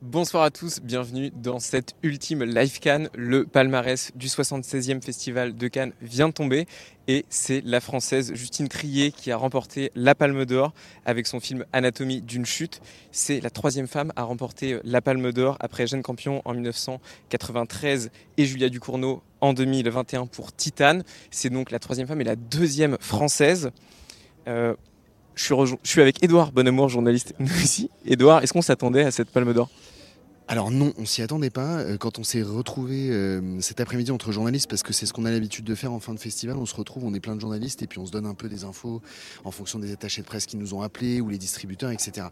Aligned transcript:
Bonsoir 0.00 0.44
à 0.44 0.52
tous, 0.52 0.78
bienvenue 0.80 1.32
dans 1.34 1.58
cette 1.58 1.96
ultime 2.04 2.44
Live 2.44 2.78
Cannes. 2.78 3.10
Le 3.16 3.44
palmarès 3.44 4.12
du 4.14 4.28
76e 4.28 5.02
Festival 5.02 5.56
de 5.56 5.66
Cannes 5.66 5.92
vient 6.00 6.28
de 6.28 6.32
tomber 6.32 6.68
et 7.08 7.24
c'est 7.30 7.62
la 7.64 7.80
française 7.80 8.32
Justine 8.32 8.68
Trier 8.68 9.10
qui 9.10 9.32
a 9.32 9.36
remporté 9.36 9.90
la 9.96 10.14
Palme 10.14 10.44
d'Or 10.44 10.72
avec 11.04 11.26
son 11.26 11.40
film 11.40 11.64
Anatomie 11.72 12.20
d'une 12.20 12.46
chute. 12.46 12.80
C'est 13.10 13.40
la 13.40 13.50
troisième 13.50 13.88
femme 13.88 14.12
à 14.14 14.22
remporter 14.22 14.78
la 14.84 15.00
Palme 15.00 15.32
d'Or 15.32 15.56
après 15.58 15.88
Jeanne 15.88 16.02
Campion 16.02 16.42
en 16.44 16.54
1993 16.54 18.12
et 18.36 18.44
Julia 18.44 18.68
Ducournau 18.68 19.20
en 19.40 19.52
2021 19.52 20.26
pour 20.26 20.52
Titane. 20.52 21.02
C'est 21.32 21.50
donc 21.50 21.72
la 21.72 21.80
troisième 21.80 22.06
femme 22.06 22.20
et 22.20 22.24
la 22.24 22.36
deuxième 22.36 22.98
française. 23.00 23.72
Euh, 24.46 24.76
je 25.38 25.76
suis, 25.84 26.00
avec 26.02 26.22
Édouard 26.22 26.52
Bonamour, 26.52 26.88
journaliste 26.88 27.34
nous 27.38 27.46
aussi. 27.46 27.90
Édouard, 28.04 28.42
est-ce 28.42 28.52
qu'on 28.52 28.62
s'attendait 28.62 29.04
à 29.04 29.10
cette 29.10 29.30
Palme 29.30 29.52
d'Or? 29.54 29.68
Alors 30.50 30.70
non, 30.70 30.94
on 30.96 31.04
s'y 31.04 31.20
attendait 31.20 31.50
pas. 31.50 31.80
Euh, 31.80 31.98
quand 31.98 32.18
on 32.18 32.24
s'est 32.24 32.40
retrouvé 32.40 33.10
euh, 33.10 33.60
cet 33.60 33.80
après-midi 33.80 34.10
entre 34.10 34.32
journalistes, 34.32 34.68
parce 34.68 34.82
que 34.82 34.94
c'est 34.94 35.04
ce 35.04 35.12
qu'on 35.12 35.26
a 35.26 35.30
l'habitude 35.30 35.66
de 35.66 35.74
faire 35.74 35.92
en 35.92 36.00
fin 36.00 36.14
de 36.14 36.18
festival, 36.18 36.56
on 36.56 36.64
se 36.64 36.74
retrouve, 36.74 37.04
on 37.04 37.12
est 37.12 37.20
plein 37.20 37.36
de 37.36 37.40
journalistes 37.40 37.82
et 37.82 37.86
puis 37.86 37.98
on 37.98 38.06
se 38.06 38.12
donne 38.12 38.24
un 38.24 38.32
peu 38.32 38.48
des 38.48 38.64
infos 38.64 39.02
en 39.44 39.50
fonction 39.50 39.78
des 39.78 39.92
attachés 39.92 40.22
de 40.22 40.26
presse 40.26 40.46
qui 40.46 40.56
nous 40.56 40.72
ont 40.72 40.80
appelés 40.80 41.20
ou 41.20 41.28
les 41.28 41.36
distributeurs, 41.36 41.90
etc. 41.90 42.28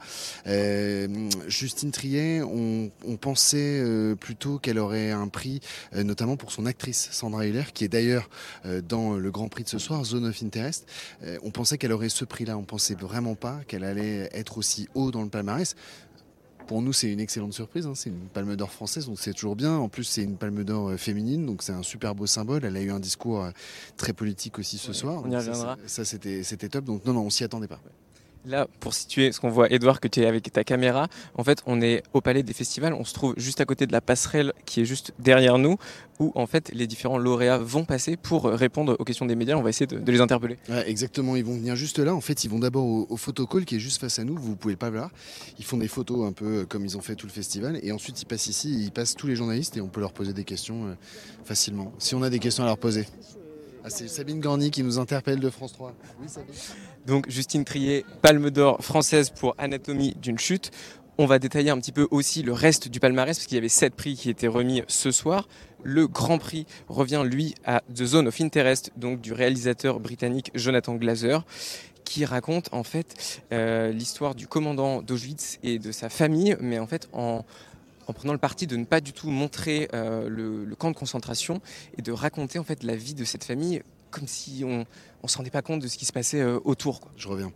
Euh, 0.46 1.28
Justine 1.46 1.90
Triet, 1.90 2.40
on, 2.42 2.90
pensait 3.20 3.82
plutôt 4.20 4.58
qu'elle 4.58 4.78
aurait 4.78 5.10
un 5.10 5.28
prix, 5.28 5.60
notamment 5.94 6.36
pour 6.36 6.52
son 6.52 6.66
actrice 6.66 7.08
Sandra 7.12 7.46
Hiller, 7.46 7.72
qui 7.72 7.84
est 7.84 7.88
d'ailleurs 7.88 8.28
dans 8.88 9.14
le 9.14 9.30
Grand 9.30 9.48
Prix 9.48 9.64
de 9.64 9.68
ce 9.68 9.78
soir, 9.78 10.04
Zone 10.04 10.26
of 10.26 10.42
Interest. 10.42 10.86
on 11.42 11.50
pensait 11.50 11.78
qu'elle 11.78 11.92
aurait 11.92 12.10
ce 12.10 12.24
prix-là. 12.24 12.56
On 12.56 12.62
pensait 12.62 12.94
vraiment 12.94 13.34
pas 13.34 13.60
qu'elle 13.66 13.84
allait 13.84 14.28
être 14.32 14.58
aussi 14.58 14.88
haut 14.94 15.10
dans 15.10 15.22
le 15.22 15.28
palmarès. 15.28 15.74
Pour 16.66 16.82
nous, 16.82 16.92
c'est 16.92 17.12
une 17.12 17.20
excellente 17.20 17.52
surprise. 17.52 17.86
Hein. 17.86 17.94
C'est 17.94 18.10
une 18.10 18.28
palme 18.28 18.56
d'or 18.56 18.72
française, 18.72 19.06
donc 19.06 19.18
c'est 19.20 19.32
toujours 19.32 19.54
bien. 19.56 19.76
En 19.76 19.88
plus, 19.88 20.04
c'est 20.04 20.22
une 20.22 20.36
palme 20.36 20.64
d'or 20.64 20.88
euh, 20.88 20.96
féminine, 20.96 21.46
donc 21.46 21.62
c'est 21.62 21.72
un 21.72 21.82
super 21.82 22.14
beau 22.14 22.26
symbole. 22.26 22.64
Elle 22.64 22.76
a 22.76 22.82
eu 22.82 22.90
un 22.90 23.00
discours 23.00 23.44
euh, 23.44 23.50
très 23.96 24.12
politique 24.12 24.58
aussi 24.58 24.78
ce 24.78 24.92
soir. 24.92 25.22
On 25.24 25.30
y 25.30 25.36
reviendra. 25.36 25.76
Ça, 25.86 26.04
c'était 26.04 26.68
top. 26.68 26.84
Donc 26.84 27.04
non, 27.04 27.12
non, 27.12 27.22
on 27.22 27.30
s'y 27.30 27.44
attendait 27.44 27.68
pas. 27.68 27.80
Là, 28.46 28.68
pour 28.78 28.94
situer 28.94 29.32
ce 29.32 29.40
qu'on 29.40 29.48
voit, 29.48 29.72
Edouard, 29.72 29.98
que 29.98 30.06
tu 30.06 30.20
es 30.20 30.26
avec 30.26 30.52
ta 30.52 30.62
caméra, 30.62 31.08
en 31.34 31.42
fait, 31.42 31.62
on 31.66 31.82
est 31.82 32.04
au 32.12 32.20
Palais 32.20 32.44
des 32.44 32.52
Festivals, 32.52 32.94
on 32.94 33.04
se 33.04 33.12
trouve 33.12 33.34
juste 33.36 33.60
à 33.60 33.64
côté 33.64 33.88
de 33.88 33.92
la 33.92 34.00
passerelle 34.00 34.52
qui 34.66 34.80
est 34.80 34.84
juste 34.84 35.12
derrière 35.18 35.58
nous, 35.58 35.78
où 36.20 36.30
en 36.36 36.46
fait 36.46 36.70
les 36.72 36.86
différents 36.86 37.18
lauréats 37.18 37.58
vont 37.58 37.84
passer 37.84 38.16
pour 38.16 38.44
répondre 38.44 38.94
aux 39.00 39.04
questions 39.04 39.26
des 39.26 39.34
médias. 39.34 39.56
On 39.56 39.62
va 39.62 39.70
essayer 39.70 39.88
de, 39.88 39.98
les 40.10 40.20
interpeller. 40.20 40.58
exactement, 40.86 41.34
ils 41.34 41.44
vont 41.44 41.56
venir 41.56 41.74
juste 41.74 41.98
là. 41.98 42.14
En 42.14 42.20
fait, 42.20 42.44
ils 42.44 42.50
vont 42.50 42.60
d'abord 42.60 43.10
au, 43.10 43.16
photocall 43.16 43.64
qui 43.64 43.76
est 43.76 43.80
juste 43.80 44.00
face 44.00 44.20
à 44.20 44.24
nous. 44.24 44.36
Vous 44.36 44.54
pouvez 44.54 44.76
pas 44.76 44.90
voir. 44.90 45.10
Ils 45.58 45.64
font 45.64 45.78
des 45.78 45.88
photos 45.88 46.28
un 46.28 46.32
peu 46.32 46.66
comme 46.66 46.84
ils 46.84 46.96
ont 46.96 47.02
fait 47.02 47.16
tout 47.16 47.26
le 47.26 47.32
festival, 47.32 47.80
et 47.82 47.90
ensuite 47.90 48.22
ils 48.22 48.26
passent 48.26 48.46
ici, 48.46 48.84
ils 48.84 48.92
passent 48.92 49.16
tous 49.16 49.26
les 49.26 49.34
journalistes 49.34 49.76
et 49.76 49.80
on 49.80 49.88
peut 49.88 50.00
leur 50.00 50.12
poser 50.12 50.32
des 50.32 50.44
questions 50.44 50.86
euh, 50.86 50.94
facilement. 51.44 51.92
Si 51.98 52.14
on 52.14 52.22
a 52.22 52.30
des 52.30 52.38
questions 52.38 52.62
à 52.62 52.66
leur 52.66 52.78
poser. 52.78 53.06
Ah, 53.82 53.90
c'est 53.90 54.08
Sabine 54.08 54.40
Gorny 54.40 54.70
qui 54.70 54.82
nous 54.82 54.98
interpelle 54.98 55.40
de 55.40 55.50
France 55.50 55.72
3. 55.72 55.94
Oui, 56.20 56.28
Sabine. 56.28 56.54
Donc 57.06 57.30
Justine 57.30 57.64
Trier, 57.64 58.04
Palme 58.20 58.50
d'Or 58.50 58.82
française 58.82 59.30
pour 59.30 59.54
Anatomie 59.58 60.16
d'une 60.20 60.40
chute. 60.40 60.72
On 61.18 61.26
va 61.26 61.38
détailler 61.38 61.70
un 61.70 61.78
petit 61.78 61.92
peu 61.92 62.08
aussi 62.10 62.42
le 62.42 62.52
reste 62.52 62.88
du 62.88 62.98
palmarès, 62.98 63.38
parce 63.38 63.46
qu'il 63.46 63.54
y 63.54 63.58
avait 63.58 63.68
sept 63.68 63.94
prix 63.94 64.16
qui 64.16 64.28
étaient 64.28 64.48
remis 64.48 64.82
ce 64.88 65.12
soir. 65.12 65.48
Le 65.84 66.08
grand 66.08 66.38
prix 66.38 66.66
revient, 66.88 67.22
lui, 67.24 67.54
à 67.64 67.82
The 67.94 68.04
Zone 68.04 68.26
of 68.26 68.40
Interest, 68.40 68.90
donc 68.96 69.20
du 69.20 69.32
réalisateur 69.32 70.00
britannique 70.00 70.50
Jonathan 70.54 70.96
Glazer, 70.96 71.46
qui 72.04 72.24
raconte 72.24 72.68
en 72.72 72.82
fait 72.82 73.40
euh, 73.52 73.92
l'histoire 73.92 74.34
du 74.34 74.48
commandant 74.48 75.00
d'Auschwitz 75.00 75.58
et 75.62 75.78
de 75.78 75.92
sa 75.92 76.08
famille, 76.08 76.56
mais 76.60 76.80
en 76.80 76.88
fait 76.88 77.08
en, 77.12 77.44
prenant 78.14 78.32
le 78.32 78.38
parti 78.38 78.66
de 78.66 78.76
ne 78.76 78.84
pas 78.84 79.00
du 79.00 79.12
tout 79.12 79.30
montrer 79.30 79.88
euh, 79.94 80.28
le, 80.28 80.64
le, 80.64 80.76
camp 80.76 80.90
de 80.90 80.96
concentration 80.96 81.60
et 81.96 82.02
de 82.02 82.12
raconter 82.12 82.58
en 82.58 82.64
fait 82.64 82.82
la 82.82 82.94
vie 82.94 83.14
de 83.14 83.24
cette 83.24 83.44
famille 83.44 83.82
comme 84.16 84.26
si 84.26 84.64
on, 84.64 84.86
on 85.22 85.28
se 85.28 85.36
rendait 85.36 85.50
pas 85.50 85.62
compte 85.62 85.82
de 85.82 85.88
ce 85.88 85.98
qui 85.98 86.06
se 86.06 86.12
passait 86.12 86.40
euh, 86.40 86.58
autour. 86.64 87.00
Je 87.16 87.28
reviens. 87.28 87.52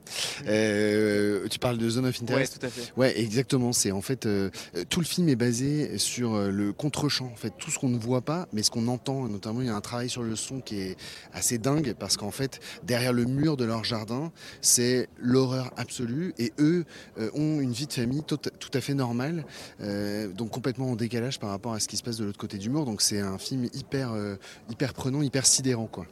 Euh, 0.46 1.48
tu 1.48 1.58
parles 1.58 1.78
de 1.78 1.88
Zone 1.88 2.04
of 2.04 2.20
Interest. 2.20 2.54
Oui, 2.54 2.58
tout 2.58 2.66
à 2.66 2.68
fait. 2.68 2.92
Ouais, 2.96 3.18
exactement. 3.18 3.72
C'est 3.72 3.92
en 3.92 4.02
fait 4.02 4.26
euh, 4.26 4.50
tout 4.88 5.00
le 5.00 5.06
film 5.06 5.28
est 5.28 5.36
basé 5.36 5.96
sur 5.96 6.36
le 6.36 6.72
contre-champ. 6.72 7.30
En 7.32 7.36
fait, 7.36 7.54
tout 7.56 7.70
ce 7.70 7.78
qu'on 7.78 7.88
ne 7.88 7.98
voit 7.98 8.20
pas, 8.20 8.46
mais 8.52 8.62
ce 8.62 8.70
qu'on 8.70 8.88
entend. 8.88 9.28
Notamment, 9.28 9.62
il 9.62 9.68
y 9.68 9.70
a 9.70 9.74
un 9.74 9.80
travail 9.80 10.10
sur 10.10 10.22
le 10.22 10.36
son 10.36 10.60
qui 10.60 10.80
est 10.80 10.96
assez 11.32 11.58
dingue 11.58 11.94
parce 11.98 12.16
qu'en 12.16 12.30
fait, 12.30 12.60
derrière 12.82 13.12
le 13.12 13.24
mur 13.24 13.56
de 13.56 13.64
leur 13.64 13.84
jardin, 13.84 14.32
c'est 14.60 15.08
l'horreur 15.18 15.72
absolue 15.76 16.34
et 16.38 16.52
eux 16.58 16.84
ont 17.34 17.60
une 17.60 17.72
vie 17.72 17.86
de 17.86 17.92
famille 17.92 18.22
tout, 18.22 18.38
à 18.74 18.80
fait 18.80 18.94
normale, 18.94 19.44
donc 20.34 20.50
complètement 20.50 20.90
en 20.90 20.96
décalage 20.96 21.38
par 21.38 21.50
rapport 21.50 21.72
à 21.72 21.80
ce 21.80 21.88
qui 21.88 21.96
se 21.96 22.02
passe 22.02 22.16
de 22.16 22.24
l'autre 22.24 22.38
côté 22.38 22.58
du 22.58 22.70
mur. 22.70 22.84
Donc 22.84 23.02
c'est 23.02 23.20
un 23.20 23.38
film 23.38 23.68
hyper, 23.72 24.12
hyper 24.68 24.92
prenant, 24.94 25.22
hyper 25.22 25.46
sidérant, 25.46 25.86
quoi. 25.86 26.06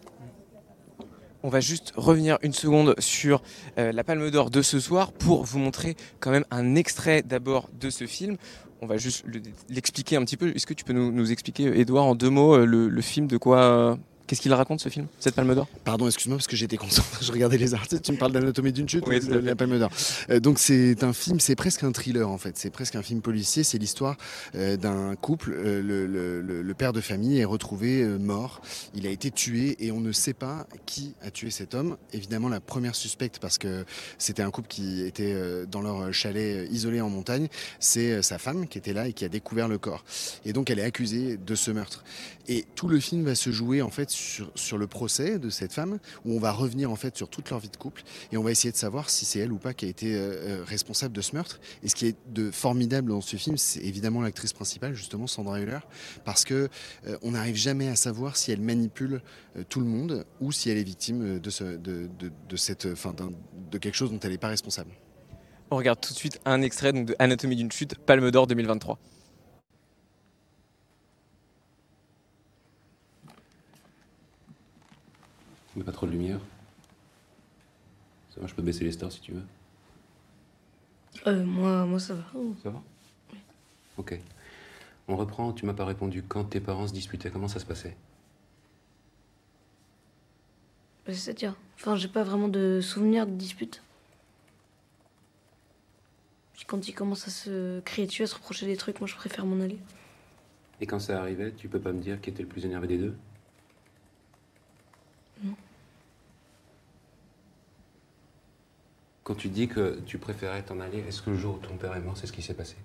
On 1.42 1.48
va 1.50 1.60
juste 1.60 1.92
revenir 1.96 2.38
une 2.42 2.52
seconde 2.52 2.96
sur 2.98 3.42
euh, 3.78 3.92
la 3.92 4.02
Palme 4.02 4.28
d'Or 4.30 4.50
de 4.50 4.60
ce 4.60 4.80
soir 4.80 5.12
pour 5.12 5.44
vous 5.44 5.60
montrer 5.60 5.96
quand 6.18 6.32
même 6.32 6.44
un 6.50 6.74
extrait 6.74 7.22
d'abord 7.22 7.68
de 7.78 7.90
ce 7.90 8.06
film. 8.06 8.36
On 8.80 8.86
va 8.86 8.96
juste 8.96 9.24
l'expliquer 9.68 10.16
un 10.16 10.24
petit 10.24 10.36
peu. 10.36 10.48
Est-ce 10.54 10.66
que 10.66 10.74
tu 10.74 10.84
peux 10.84 10.92
nous, 10.92 11.32
expliquer, 11.32 11.78
Edouard, 11.78 12.06
en 12.06 12.14
deux 12.16 12.30
mots, 12.30 12.54
euh, 12.54 12.64
le, 12.64 13.00
film 13.02 13.28
de 13.28 13.36
quoi 13.36 13.98
Qu'est-ce 14.28 14.42
qu'il 14.42 14.52
raconte 14.52 14.80
ce 14.80 14.90
film, 14.90 15.06
cette 15.20 15.34
Palme 15.34 15.54
d'Or? 15.54 15.66
Pardon, 15.84 16.06
excuse-moi 16.06 16.36
parce 16.36 16.46
que 16.46 16.54
j'étais 16.54 16.76
concentré, 16.76 17.16
je 17.24 17.32
regardais 17.32 17.56
les 17.56 17.72
artistes. 17.72 18.02
Tu 18.02 18.12
me 18.12 18.18
parles 18.18 18.32
d'Anatomie 18.32 18.72
d'une 18.72 18.86
chute, 18.86 19.04
oui, 19.06 19.20
la 19.26 19.56
Palme 19.56 19.78
d'Or. 19.78 19.90
Euh, 20.28 20.38
donc 20.38 20.58
c'est 20.58 21.02
un 21.02 21.14
film, 21.14 21.40
c'est 21.40 21.56
presque 21.56 21.82
un 21.82 21.92
thriller 21.92 22.28
en 22.28 22.36
fait. 22.36 22.58
C'est 22.58 22.68
presque 22.68 22.94
un 22.94 23.02
film 23.02 23.22
policier. 23.22 23.64
C'est 23.64 23.78
l'histoire 23.78 24.18
euh, 24.54 24.76
d'un 24.76 25.16
couple. 25.16 25.54
Euh, 25.56 25.80
le, 25.82 26.74
père 26.74 26.92
de 26.92 27.00
famille 27.00 27.40
est 27.40 27.46
retrouvé 27.46 28.04
mort. 28.04 28.60
Il 28.94 29.06
a 29.06 29.10
été 29.10 29.30
tué 29.30 29.76
et 29.80 29.90
on 29.90 30.00
ne 30.00 30.12
sait 30.12 30.34
pas 30.34 30.66
qui 30.84 31.14
a 31.22 31.30
tué 31.30 31.50
cet 31.50 31.74
homme. 31.74 31.96
Évidemment, 32.12 32.50
la 32.50 32.60
première 32.60 32.94
suspecte 32.94 33.38
parce 33.40 33.56
que 33.56 33.86
c'était 34.18 34.42
un 34.42 34.50
couple 34.50 34.68
qui 34.68 35.02
était 35.02 35.34
dans 35.66 35.80
leur 35.80 36.12
chalet 36.12 36.70
isolé 36.70 37.00
en 37.00 37.08
montagne, 37.08 37.48
c'est 37.80 38.22
sa 38.22 38.38
femme 38.38 38.68
qui 38.68 38.78
était 38.78 38.92
là 38.92 39.08
et 39.08 39.12
qui 39.12 39.24
a 39.24 39.28
découvert 39.28 39.66
le 39.66 39.78
corps. 39.78 40.04
Et 40.44 40.52
donc 40.52 40.70
elle 40.70 40.78
est 40.78 40.84
accusée 40.84 41.36
de 41.36 41.54
ce 41.56 41.72
meurtre. 41.72 42.04
Et 42.46 42.64
tout 42.76 42.86
le 42.88 43.00
film 43.00 43.24
va 43.24 43.34
se 43.34 43.50
jouer 43.50 43.82
en 43.82 43.90
fait 43.90 44.10
sur, 44.54 44.78
le 44.78 44.86
procès 44.86 45.38
de 45.38 45.50
cette 45.50 45.72
femme, 45.72 45.98
où 46.24 46.34
on 46.34 46.38
va 46.38 46.52
revenir 46.52 46.90
en 46.90 46.96
fait 46.96 47.16
sur 47.16 47.28
toute 47.28 47.50
leur 47.50 47.58
vie 47.58 47.68
de 47.68 47.76
couple 47.76 48.02
et 48.32 48.36
on 48.36 48.42
va 48.42 48.50
essayer 48.50 48.70
de 48.72 48.76
savoir 48.76 49.10
si 49.10 49.24
c'est 49.24 49.38
elle 49.40 49.52
ou 49.52 49.58
pas 49.58 49.74
qui 49.74 49.86
a 49.86 49.88
été 49.88 50.14
euh, 50.14 50.18
euh, 50.18 50.64
responsable 50.64 51.14
de 51.14 51.20
ce 51.20 51.34
meurtre. 51.34 51.60
Et 51.82 51.88
ce 51.88 51.94
qui 51.94 52.06
est 52.06 52.16
de 52.28 52.50
formidable 52.50 53.10
dans 53.10 53.20
ce 53.20 53.36
film, 53.36 53.56
c'est 53.56 53.80
évidemment 53.80 54.20
l'actrice 54.20 54.52
principale, 54.52 54.94
justement 54.94 55.26
Sandra 55.26 55.60
Hüller, 55.60 55.80
parce 56.24 56.44
que 56.44 56.68
euh, 57.06 57.18
on 57.22 57.32
n'arrive 57.32 57.56
jamais 57.56 57.88
à 57.88 57.96
savoir 57.96 58.36
si 58.36 58.52
elle 58.52 58.60
manipule 58.60 59.22
tout 59.68 59.80
le 59.80 59.86
monde 59.86 60.24
ou 60.40 60.52
si 60.52 60.70
elle 60.70 60.78
est 60.78 60.84
victime 60.84 61.40
de, 61.40 61.50
quelque 63.78 63.94
chose 63.94 64.10
dont 64.10 64.20
elle 64.20 64.30
n'est 64.30 64.38
pas 64.38 64.48
responsable. 64.48 64.90
On 65.70 65.76
regarde 65.76 66.00
tout 66.00 66.12
de 66.12 66.18
suite 66.18 66.40
un 66.44 66.62
extrait 66.62 66.92
donc, 66.92 67.06
de 67.06 67.16
Anatomie 67.18 67.56
d'une 67.56 67.70
chute, 67.70 67.94
Palme 67.96 68.30
d'Or 68.30 68.46
2023. 68.46 68.98
Pas 75.84 75.92
trop 75.92 76.06
de 76.06 76.12
lumière. 76.12 76.40
Ça 78.30 78.40
va, 78.40 78.46
je 78.46 78.54
peux 78.54 78.62
baisser 78.62 78.84
les 78.84 78.92
stars 78.92 79.12
si 79.12 79.20
tu 79.20 79.32
veux. 79.32 79.42
Euh, 81.26 81.44
moi, 81.44 81.84
moi 81.84 81.98
ça 81.98 82.14
va. 82.14 82.24
Ça 82.62 82.70
va? 82.70 82.82
Ok. 83.96 84.18
On 85.08 85.16
reprend, 85.16 85.52
tu 85.52 85.66
m'as 85.66 85.74
pas 85.74 85.84
répondu. 85.84 86.22
Quand 86.22 86.44
tes 86.44 86.60
parents 86.60 86.86
se 86.86 86.92
disputaient, 86.92 87.30
comment 87.30 87.48
ça 87.48 87.58
se 87.58 87.66
passait? 87.66 87.96
Bah, 91.06 91.12
C'est-à-dire 91.14 91.56
Enfin, 91.76 91.94
j'ai 91.94 92.08
pas 92.08 92.24
vraiment 92.24 92.48
de 92.48 92.80
souvenirs 92.82 93.26
de 93.26 93.32
dispute. 93.32 93.82
Puis 96.54 96.64
quand 96.66 96.88
ils 96.88 96.92
commencent 96.92 97.28
à 97.28 97.30
se 97.30 97.78
crier 97.80 98.08
dessus, 98.08 98.24
à 98.24 98.26
se 98.26 98.34
reprocher 98.34 98.66
des 98.66 98.76
trucs, 98.76 99.00
moi 99.00 99.06
je 99.06 99.14
préfère 99.14 99.46
m'en 99.46 99.62
aller. 99.62 99.78
Et 100.80 100.86
quand 100.86 100.98
ça 100.98 101.20
arrivait, 101.20 101.52
tu 101.52 101.68
peux 101.68 101.80
pas 101.80 101.92
me 101.92 102.00
dire 102.00 102.20
qui 102.20 102.30
était 102.30 102.42
le 102.42 102.48
plus 102.48 102.64
énervé 102.64 102.88
des 102.88 102.98
deux? 102.98 103.16
Non. 105.44 105.54
Quand 109.28 109.34
tu 109.34 109.50
dis 109.50 109.68
que 109.68 110.00
tu 110.06 110.16
préférais 110.16 110.62
t'en 110.62 110.80
aller, 110.80 111.04
est-ce 111.06 111.20
que 111.20 111.28
le 111.28 111.36
jour 111.36 111.56
où 111.56 111.58
ton 111.58 111.76
père 111.76 111.94
est 111.94 112.00
mort, 112.00 112.16
c'est 112.16 112.26
ce 112.26 112.32
qui 112.32 112.40
s'est 112.40 112.54
passé? 112.54 112.76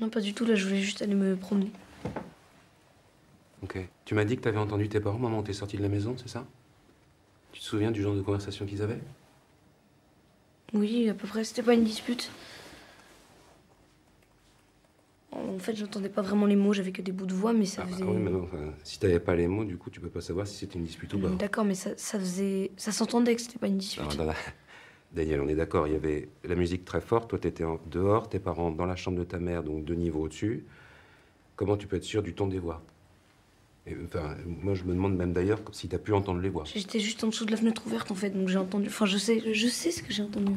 Non, 0.00 0.08
pas 0.08 0.20
du 0.20 0.32
tout. 0.32 0.44
Là, 0.44 0.54
je 0.54 0.64
voulais 0.64 0.80
juste 0.80 1.02
aller 1.02 1.16
me 1.16 1.34
promener. 1.34 1.72
Ok. 3.64 3.80
Tu 4.04 4.14
m'as 4.14 4.24
dit 4.24 4.36
que 4.36 4.42
tu 4.42 4.46
avais 4.46 4.58
entendu 4.58 4.88
tes 4.88 5.00
parents, 5.00 5.18
maman, 5.18 5.42
t'es 5.42 5.52
sorti 5.52 5.76
de 5.76 5.82
la 5.82 5.88
maison, 5.88 6.14
c'est 6.16 6.28
ça? 6.28 6.46
Tu 7.50 7.58
te 7.58 7.64
souviens 7.64 7.90
du 7.90 8.00
genre 8.00 8.14
de 8.14 8.22
conversation 8.22 8.64
qu'ils 8.64 8.80
avaient? 8.80 9.00
Oui, 10.72 11.08
à 11.08 11.14
peu 11.14 11.26
près. 11.26 11.42
C'était 11.42 11.64
pas 11.64 11.74
une 11.74 11.82
dispute. 11.82 12.30
En 15.32 15.58
fait, 15.58 15.74
j'entendais 15.74 16.10
pas 16.10 16.22
vraiment 16.22 16.46
les 16.46 16.54
mots, 16.54 16.72
j'avais 16.72 16.92
que 16.92 17.02
des 17.02 17.10
bouts 17.10 17.26
de 17.26 17.34
voix, 17.34 17.52
mais 17.52 17.66
ça 17.66 17.82
ah, 17.84 17.88
faisait. 17.88 18.04
Ah 18.06 18.10
oui, 18.12 18.18
mais 18.18 18.30
non, 18.30 18.44
enfin, 18.44 18.72
si 18.84 19.00
t'avais 19.00 19.18
pas 19.18 19.34
les 19.34 19.48
mots, 19.48 19.64
du 19.64 19.76
coup, 19.76 19.90
tu 19.90 19.98
peux 19.98 20.10
pas 20.10 20.20
savoir 20.20 20.46
si 20.46 20.58
c'était 20.58 20.78
une 20.78 20.84
dispute 20.84 21.12
ou 21.14 21.18
pas. 21.18 21.30
D'accord, 21.30 21.64
mais 21.64 21.74
ça, 21.74 21.90
ça 21.96 22.20
faisait. 22.20 22.70
Ça 22.76 22.92
s'entendait 22.92 23.34
que 23.34 23.42
c'était 23.42 23.58
pas 23.58 23.66
une 23.66 23.78
dispute. 23.78 24.16
Non, 24.16 24.26
non, 24.26 24.32
Daniel, 25.12 25.40
on 25.40 25.48
est 25.48 25.54
d'accord, 25.54 25.86
il 25.86 25.94
y 25.94 25.96
avait 25.96 26.28
la 26.44 26.54
musique 26.54 26.84
très 26.84 27.00
forte, 27.00 27.30
toi 27.30 27.38
tu 27.38 27.48
étais 27.48 27.64
dehors, 27.90 28.28
tes 28.28 28.38
parents 28.38 28.70
dans 28.70 28.84
la 28.84 28.96
chambre 28.96 29.18
de 29.18 29.24
ta 29.24 29.38
mère, 29.38 29.62
donc 29.62 29.84
deux 29.84 29.94
niveaux 29.94 30.22
au-dessus. 30.24 30.64
Comment 31.56 31.76
tu 31.76 31.86
peux 31.86 31.96
être 31.96 32.04
sûr 32.04 32.22
du 32.22 32.34
ton 32.34 32.46
des 32.46 32.58
voix? 32.58 32.82
Enfin, 34.04 34.36
Moi 34.46 34.74
je 34.74 34.84
me 34.84 34.92
demande 34.92 35.16
même 35.16 35.32
d'ailleurs 35.32 35.60
si 35.72 35.88
tu 35.88 35.94
as 35.96 35.98
pu 35.98 36.12
entendre 36.12 36.40
les 36.40 36.50
voix. 36.50 36.64
J'étais 36.66 37.00
juste 37.00 37.24
en 37.24 37.28
dessous 37.28 37.46
de 37.46 37.50
la 37.50 37.56
fenêtre 37.56 37.82
ouverte 37.86 38.10
en 38.10 38.14
fait, 38.14 38.30
donc 38.30 38.48
j'ai 38.48 38.58
entendu. 38.58 38.88
Enfin, 38.88 39.06
je 39.06 39.16
sais, 39.16 39.42
je 39.52 39.66
sais 39.66 39.90
ce 39.90 40.02
que 40.02 40.12
j'ai 40.12 40.22
entendu. 40.22 40.52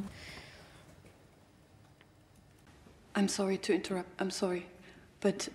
I'm 3.16 3.30
sorry 3.30 3.58
to 3.60 3.74
interrupt, 3.74 4.10
I'm 4.20 4.32
sorry. 4.32 4.64
But 5.22 5.50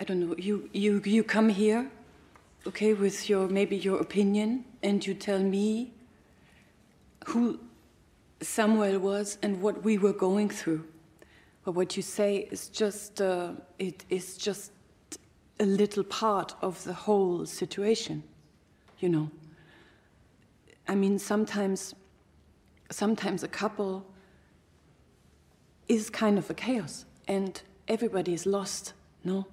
I 0.00 0.04
don't 0.04 0.20
know, 0.20 0.34
you, 0.38 0.68
you, 0.72 1.00
you 1.04 1.22
come 1.22 1.50
here, 1.50 1.86
okay, 2.66 2.94
with 2.94 3.28
your 3.28 3.48
maybe 3.48 3.76
your 3.76 4.00
opinion, 4.00 4.64
and 4.82 5.04
you 5.06 5.14
tell 5.14 5.42
me 5.42 5.92
who 7.30 7.60
Samuel 8.40 8.98
was 8.98 9.38
and 9.42 9.62
what 9.62 9.84
we 9.84 9.98
were 9.98 10.12
going 10.12 10.48
through. 10.48 10.84
But 11.64 11.72
what 11.72 11.96
you 11.96 12.02
say 12.02 12.48
is 12.50 12.68
just, 12.68 13.20
uh, 13.20 13.52
it 13.78 14.04
is 14.08 14.36
just 14.36 14.72
a 15.60 15.64
little 15.64 16.02
part 16.04 16.54
of 16.60 16.82
the 16.84 16.92
whole 16.92 17.46
situation, 17.46 18.22
you 18.98 19.10
know. 19.10 19.30
I 20.88 20.94
mean, 20.94 21.18
sometimes, 21.18 21.94
sometimes 22.90 23.44
a 23.44 23.48
couple 23.48 24.04
is 25.86 26.10
kind 26.10 26.36
of 26.38 26.50
a 26.50 26.54
chaos, 26.54 27.04
and 27.28 27.60
everybody 27.86 28.32
is 28.32 28.46
lost, 28.46 28.94
no? 29.22 29.46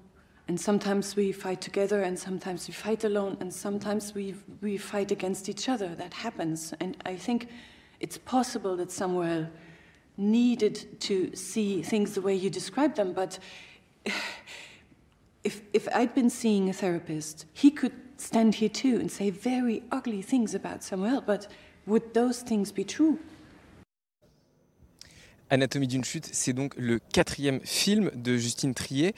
And 0.48 0.60
sometimes 0.60 1.16
we 1.16 1.32
fight 1.32 1.60
together, 1.60 2.04
and 2.04 2.18
sometimes 2.18 2.68
we 2.68 2.74
fight 2.74 3.04
alone, 3.04 3.38
and 3.40 3.54
sometimes 3.54 4.16
we, 4.16 4.36
we 4.62 4.78
fight 4.78 5.12
against 5.12 5.50
each 5.50 5.68
other. 5.68 5.94
That 5.96 6.14
happens. 6.14 6.74
And 6.80 6.96
I 7.06 7.18
think 7.18 7.50
it's 8.00 8.18
possible 8.18 8.78
that 8.78 8.92
Samuel 8.92 9.48
needed 10.18 11.00
to 11.02 11.36
see 11.36 11.82
things 11.82 12.14
the 12.14 12.22
way 12.22 12.34
you 12.34 12.50
describe 12.50 12.96
them, 12.96 13.14
but 13.14 13.40
if, 15.44 15.62
if 15.74 15.88
I'd 15.94 16.16
been 16.16 16.30
seeing 16.30 16.70
a 16.70 16.74
therapist, 16.74 17.46
he 17.54 17.70
could 17.70 17.94
stand 18.18 18.56
here 18.56 18.70
too 18.70 18.96
and 18.96 19.12
say 19.12 19.30
very 19.30 19.84
ugly 19.92 20.22
things 20.22 20.56
about 20.56 20.84
Samuel, 20.84 21.22
but 21.22 21.48
would 21.86 22.14
those 22.14 22.42
things 22.42 22.72
be 22.72 22.84
true? 22.84 23.20
Anatomie 25.50 25.88
d'une 25.88 26.04
chute, 26.04 26.28
c'est 26.32 26.54
donc 26.54 26.74
le 26.78 27.00
quatrième 27.00 27.60
film 27.64 28.12
de 28.16 28.36
Justine 28.38 28.74
Trier, 28.74 29.14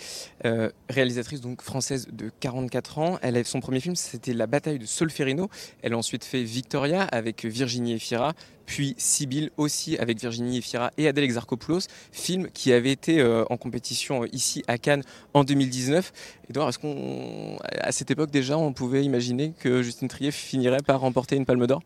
euh, 0.45 0.69
réalisatrice 0.89 1.41
donc 1.41 1.61
française 1.61 2.07
de 2.11 2.31
44 2.39 2.99
ans. 2.99 3.19
Elle 3.21 3.37
a, 3.37 3.43
son 3.43 3.59
premier 3.59 3.79
film, 3.79 3.95
c'était 3.95 4.33
La 4.33 4.47
bataille 4.47 4.79
de 4.79 4.85
Solferino. 4.85 5.49
Elle 5.81 5.93
a 5.93 5.97
ensuite 5.97 6.23
fait 6.23 6.43
Victoria 6.43 7.03
avec 7.03 7.45
Virginie 7.45 7.93
Efira, 7.93 8.33
puis 8.65 8.93
Sibylle 8.97 9.49
aussi 9.57 9.97
avec 9.97 10.19
Virginie 10.19 10.59
Efira 10.59 10.91
et 10.97 11.07
Adèle 11.07 11.23
Exarchopoulos, 11.23 11.87
film 12.11 12.49
qui 12.51 12.71
avait 12.73 12.91
été 12.91 13.19
euh, 13.19 13.43
en 13.49 13.57
compétition 13.57 14.25
ici 14.25 14.63
à 14.67 14.77
Cannes 14.77 15.03
en 15.33 15.43
2019. 15.43 16.11
Edouard, 16.49 16.69
est-ce 16.69 16.77
qu'à 16.77 17.91
cette 17.91 18.11
époque 18.11 18.29
déjà, 18.29 18.57
on 18.57 18.73
pouvait 18.73 19.03
imaginer 19.03 19.53
que 19.59 19.81
Justine 19.81 20.07
Trier 20.07 20.31
finirait 20.31 20.83
par 20.85 20.99
remporter 20.99 21.35
une 21.35 21.45
Palme 21.45 21.65
d'Or? 21.65 21.81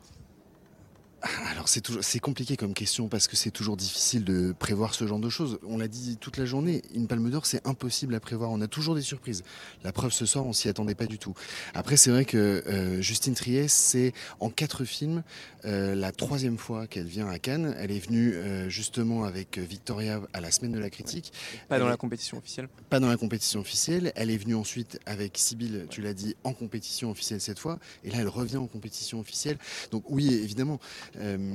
alors 1.64 1.70
c'est 1.70 1.80
toujours 1.80 2.04
c'est 2.04 2.20
compliqué 2.20 2.58
comme 2.58 2.74
question 2.74 3.08
parce 3.08 3.30
que 3.30 3.38
c'est 3.38 3.50
toujours 3.50 3.78
difficile 3.78 4.26
de 4.26 4.52
prévoir 4.52 4.94
ce 4.94 5.08
genre 5.08 5.20
de 5.20 5.30
choses. 5.30 5.60
On 5.66 5.78
l'a 5.78 5.88
dit 5.88 6.18
toute 6.18 6.36
la 6.36 6.44
journée, 6.44 6.82
une 6.94 7.08
Palme 7.08 7.30
d'Or 7.30 7.46
c'est 7.46 7.66
impossible 7.66 8.14
à 8.16 8.20
prévoir. 8.20 8.52
On 8.52 8.60
a 8.60 8.68
toujours 8.68 8.96
des 8.96 9.02
surprises. 9.02 9.46
La 9.82 9.94
preuve 9.94 10.12
ce 10.12 10.26
soir, 10.26 10.46
on 10.46 10.52
s'y 10.52 10.68
attendait 10.68 10.94
pas 10.94 11.06
du 11.06 11.20
tout. 11.20 11.34
Après 11.74 11.96
c'est 11.96 12.12
vrai 12.12 12.26
que 12.26 12.38
euh, 12.68 13.02
Justine 13.02 13.34
Triet 13.34 13.70
c'est 13.70 14.12
en 14.42 14.50
quatre 14.50 14.84
films 14.84 15.24
euh, 15.64 15.96
la 15.96 16.12
troisième 16.12 16.58
fois 16.58 16.86
qu'elle 16.86 17.08
vient 17.08 17.30
à 17.30 17.40
Cannes. 17.40 17.74
Elle 17.80 17.92
est 17.92 18.06
venue 18.06 18.34
euh, 18.34 18.68
justement 18.68 19.24
avec 19.24 19.58
Victoria 19.58 20.20
à 20.34 20.42
la 20.42 20.52
semaine 20.52 20.74
de 20.74 20.80
la 20.80 20.90
critique. 20.90 21.32
Pas 21.70 21.80
dans 21.80 21.88
la 21.88 21.96
compétition 21.96 22.40
officielle. 22.40 22.68
Pas 22.90 23.00
dans 23.00 23.08
la 23.08 23.16
compétition 23.16 23.62
officielle. 23.62 24.12
Elle 24.18 24.32
est 24.32 24.38
venue 24.38 24.56
ensuite 24.56 25.00
avec 25.06 25.38
Sybille, 25.38 25.86
tu 25.90 26.02
l'as 26.02 26.14
dit, 26.14 26.36
en 26.44 26.52
compétition 26.52 27.10
officielle 27.10 27.40
cette 27.40 27.60
fois. 27.60 27.80
Et 28.04 28.10
là 28.10 28.18
elle 28.20 28.28
revient 28.28 28.58
en 28.58 28.68
compétition 28.68 29.22
officielle. 29.22 29.58
Donc 29.92 30.04
oui 30.10 30.34
évidemment. 30.34 30.82
Euh, 31.22 31.53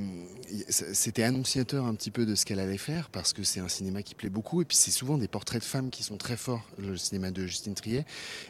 c'était 0.69 1.23
annonciateur 1.23 1.85
un 1.85 1.93
petit 1.95 2.11
peu 2.11 2.25
de 2.25 2.35
ce 2.35 2.45
qu'elle 2.45 2.59
allait 2.59 2.77
faire 2.77 3.09
parce 3.09 3.33
que 3.33 3.43
c'est 3.43 3.59
un 3.59 3.67
cinéma 3.67 4.03
qui 4.03 4.15
plaît 4.15 4.29
beaucoup 4.29 4.61
et 4.61 4.65
puis 4.65 4.77
c'est 4.77 4.91
souvent 4.91 5.17
des 5.17 5.27
portraits 5.27 5.61
de 5.61 5.65
femmes 5.67 5.89
qui 5.89 6.03
sont 6.03 6.17
très 6.17 6.37
forts, 6.37 6.65
le 6.77 6.97
cinéma 6.97 7.31
de 7.31 7.45
Justine 7.45 7.75
Triet, 7.75 8.05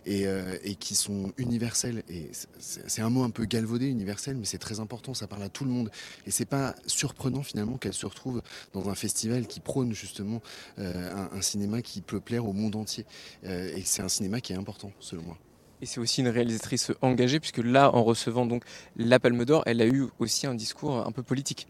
et, 0.06 0.28
euh, 0.28 0.58
qui 0.80 0.96
sont 0.96 1.34
universels. 1.38 2.04
Et 2.10 2.30
c'est 2.60 3.02
un 3.02 3.10
mot 3.10 3.24
un 3.24 3.30
peu 3.30 3.46
galvaudé, 3.46 3.88
universel, 3.88 4.38
mais 4.38 4.46
c'est 4.46 4.58
très 4.58 4.80
important, 4.80 5.14
ça 5.14 5.28
parle 5.28 5.44
à 5.44 5.50
tout 5.50 5.66
le 5.66 5.72
monde. 5.72 5.92
Et 6.26 6.32
c'est 6.32 6.46
pas 6.46 6.76
surprenant 6.88 7.44
finalement 7.44 7.78
qu'elle 7.78 7.94
se 7.94 8.06
retrouve 8.06 8.42
dans 8.74 8.90
un 8.90 8.96
festival 8.96 9.48
qui 9.48 9.60
prône 9.60 9.94
justement 9.94 10.42
euh, 10.78 11.28
un, 11.34 11.42
cinéma 11.42 11.82
qui 11.82 12.02
peut 12.02 12.20
plaire 12.20 12.46
au 12.46 12.54
monde 12.54 12.76
entier. 12.76 13.06
et 13.44 13.82
c'est 13.84 14.02
un 14.02 14.10
cinéma 14.10 14.42
qui 14.42 14.54
est 14.54 14.58
important 14.58 14.92
selon 15.00 15.24
moi. 15.24 15.38
Et 15.82 15.86
c'est 15.86 16.00
aussi 16.00 16.22
une 16.22 16.28
réalisatrice 16.28 16.92
engagée, 17.02 17.40
puisque 17.40 17.60
là, 17.60 17.94
en 17.94 18.04
recevant 18.04 18.46
donc 18.46 18.64
la 18.98 19.20
Palme 19.20 19.46
d'Or, 19.46 19.64
elle 19.66 19.82
a 19.82 19.86
eu 19.86 20.08
aussi 20.20 20.46
un 20.46 20.54
discours 20.54 21.06
un 21.06 21.12
peu 21.12 21.24
politique. 21.24 21.68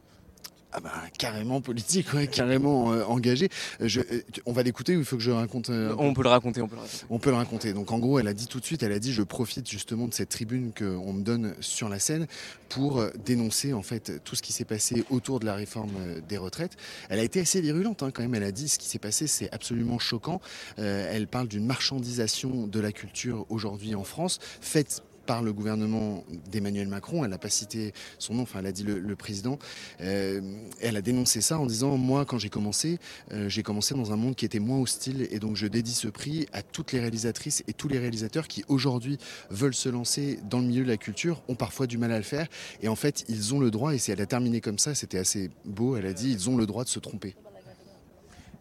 Ah 0.72 0.80
bah 0.82 0.92
carrément 1.18 1.62
politique, 1.62 2.14
ouais, 2.14 2.28
carrément 2.28 2.94
euh, 2.94 3.04
engagé. 3.06 3.50
Je, 3.80 4.02
euh, 4.02 4.22
on 4.46 4.54
va 4.54 4.62
l'écouter 4.62 4.96
ou 4.96 5.00
il 5.00 5.06
faut 5.06 5.18
que 5.18 5.24
je 5.24 5.32
raconte 5.32 5.72
euh, 5.72 5.96
On 5.98 6.14
peut 6.14 6.22
le 6.22 6.30
raconter, 6.30 6.62
on 6.62 6.68
peut 6.68 6.76
le 6.76 6.82
raconter. 6.82 7.06
On 7.10 7.18
peut 7.18 7.30
le 7.32 7.36
raconter. 7.38 7.74
Donc 7.74 7.92
en 7.92 7.98
gros, 7.98 8.20
elle 8.20 8.28
a 8.28 8.36
dit 8.36 8.46
tout 8.46 8.60
de 8.60 8.66
suite, 8.66 8.84
elle 8.84 8.92
a 8.92 9.00
dit, 9.00 9.12
je 9.12 9.24
profite 9.24 9.68
justement 9.68 10.08
de 10.08 10.14
cette 10.14 10.30
tribune 10.30 10.72
qu'on 10.78 11.14
me 11.14 11.24
donne 11.24 11.56
sur 11.60 11.90
la 11.90 11.98
scène 11.98 12.28
pour 12.70 13.04
dénoncer 13.26 13.74
en 13.74 13.82
fait 13.82 14.24
tout 14.24 14.36
ce 14.36 14.44
qui 14.44 14.54
s'est 14.54 14.64
passé 14.64 15.04
autour 15.10 15.40
de 15.40 15.48
la 15.48 15.56
réforme 15.56 15.92
des 16.28 16.38
retraites. 16.38 16.78
Elle 17.10 17.20
a 17.20 17.24
été 17.24 17.40
assez 17.40 17.62
virulente 17.62 18.04
hein, 18.04 18.12
quand 18.12 18.22
même. 18.22 18.36
Elle 18.36 18.44
a 18.44 18.52
dit 18.52 18.70
ce 18.70 18.78
qui 18.78 18.88
s'est 18.88 19.00
passé, 19.00 19.26
c'est 19.26 19.52
absolument 19.52 19.98
choquant. 19.98 20.40
elle 20.78 21.28
parle 21.28 21.48
d'une 21.48 21.66
marchandisation 21.66 22.68
de 22.68 22.80
la 22.80 22.92
culture 22.92 23.48
aujourd'hui 23.50 23.96
en 23.96 24.04
France, 24.04 24.38
faite 24.62 25.02
par 25.30 25.44
le 25.44 25.54
gouvernement 25.54 26.24
d'Emmanuel 26.52 26.88
Macron. 26.88 27.24
Elle 27.24 27.30
n'a 27.30 27.38
pas 27.38 27.52
cité 27.52 27.94
son 28.18 28.34
nom, 28.34 28.42
enfin 28.42 28.62
elle 28.62 28.66
a 28.66 28.72
dit 28.72 28.82
le, 28.82 29.16
président. 29.16 29.60
Euh, 30.02 30.42
elle 30.82 30.98
a 30.98 31.04
dénoncé 31.04 31.40
ça 31.40 31.60
en 31.60 31.68
disant 31.68 31.98
moi 31.98 32.26
quand 32.26 32.40
j'ai 32.40 32.50
commencé, 32.50 32.98
euh, 33.32 33.48
j'ai 33.48 33.62
commencé 33.62 33.94
dans 33.94 34.12
un 34.12 34.16
monde 34.16 34.36
qui 34.36 34.46
était 34.46 34.58
moins 34.58 34.80
hostile 34.80 35.28
et 35.30 35.38
donc 35.38 35.56
je 35.56 35.68
dédie 35.68 35.94
ce 35.94 36.08
prix 36.08 36.48
à 36.52 36.64
toutes 36.64 36.94
les 36.94 37.00
réalisatrices 37.00 37.64
et 37.68 37.74
tous 37.74 37.88
les 37.88 38.00
réalisateurs 38.00 38.48
qui 38.48 38.66
aujourd'hui 38.70 39.20
veulent 39.52 39.76
se 39.76 39.88
lancer 39.88 40.40
dans 40.50 40.62
le 40.62 40.66
milieu 40.66 40.84
de 40.84 40.90
la 40.90 40.98
culture, 40.98 41.44
ont 41.48 41.54
parfois 41.54 41.86
du 41.86 42.00
mal 42.00 42.12
à 42.12 42.18
le 42.18 42.24
faire 42.24 42.48
et 42.82 42.88
en 42.88 42.96
fait 42.96 43.24
ils 43.30 43.54
ont 43.54 43.60
le 43.60 43.70
droit 43.70 43.94
et 43.94 44.00
si 44.00 44.10
elle 44.10 44.22
a 44.22 44.26
terminé 44.26 44.62
comme 44.62 44.80
ça, 44.80 44.96
c'était 44.96 45.20
assez 45.20 45.52
beau. 45.64 45.96
Elle 45.96 46.08
a 46.08 46.14
dit 46.14 46.32
ils 46.32 46.50
ont 46.50 46.58
le 46.58 46.66
droit 46.66 46.84
de 46.84 46.90
se 46.90 46.98
tromper. 46.98 47.36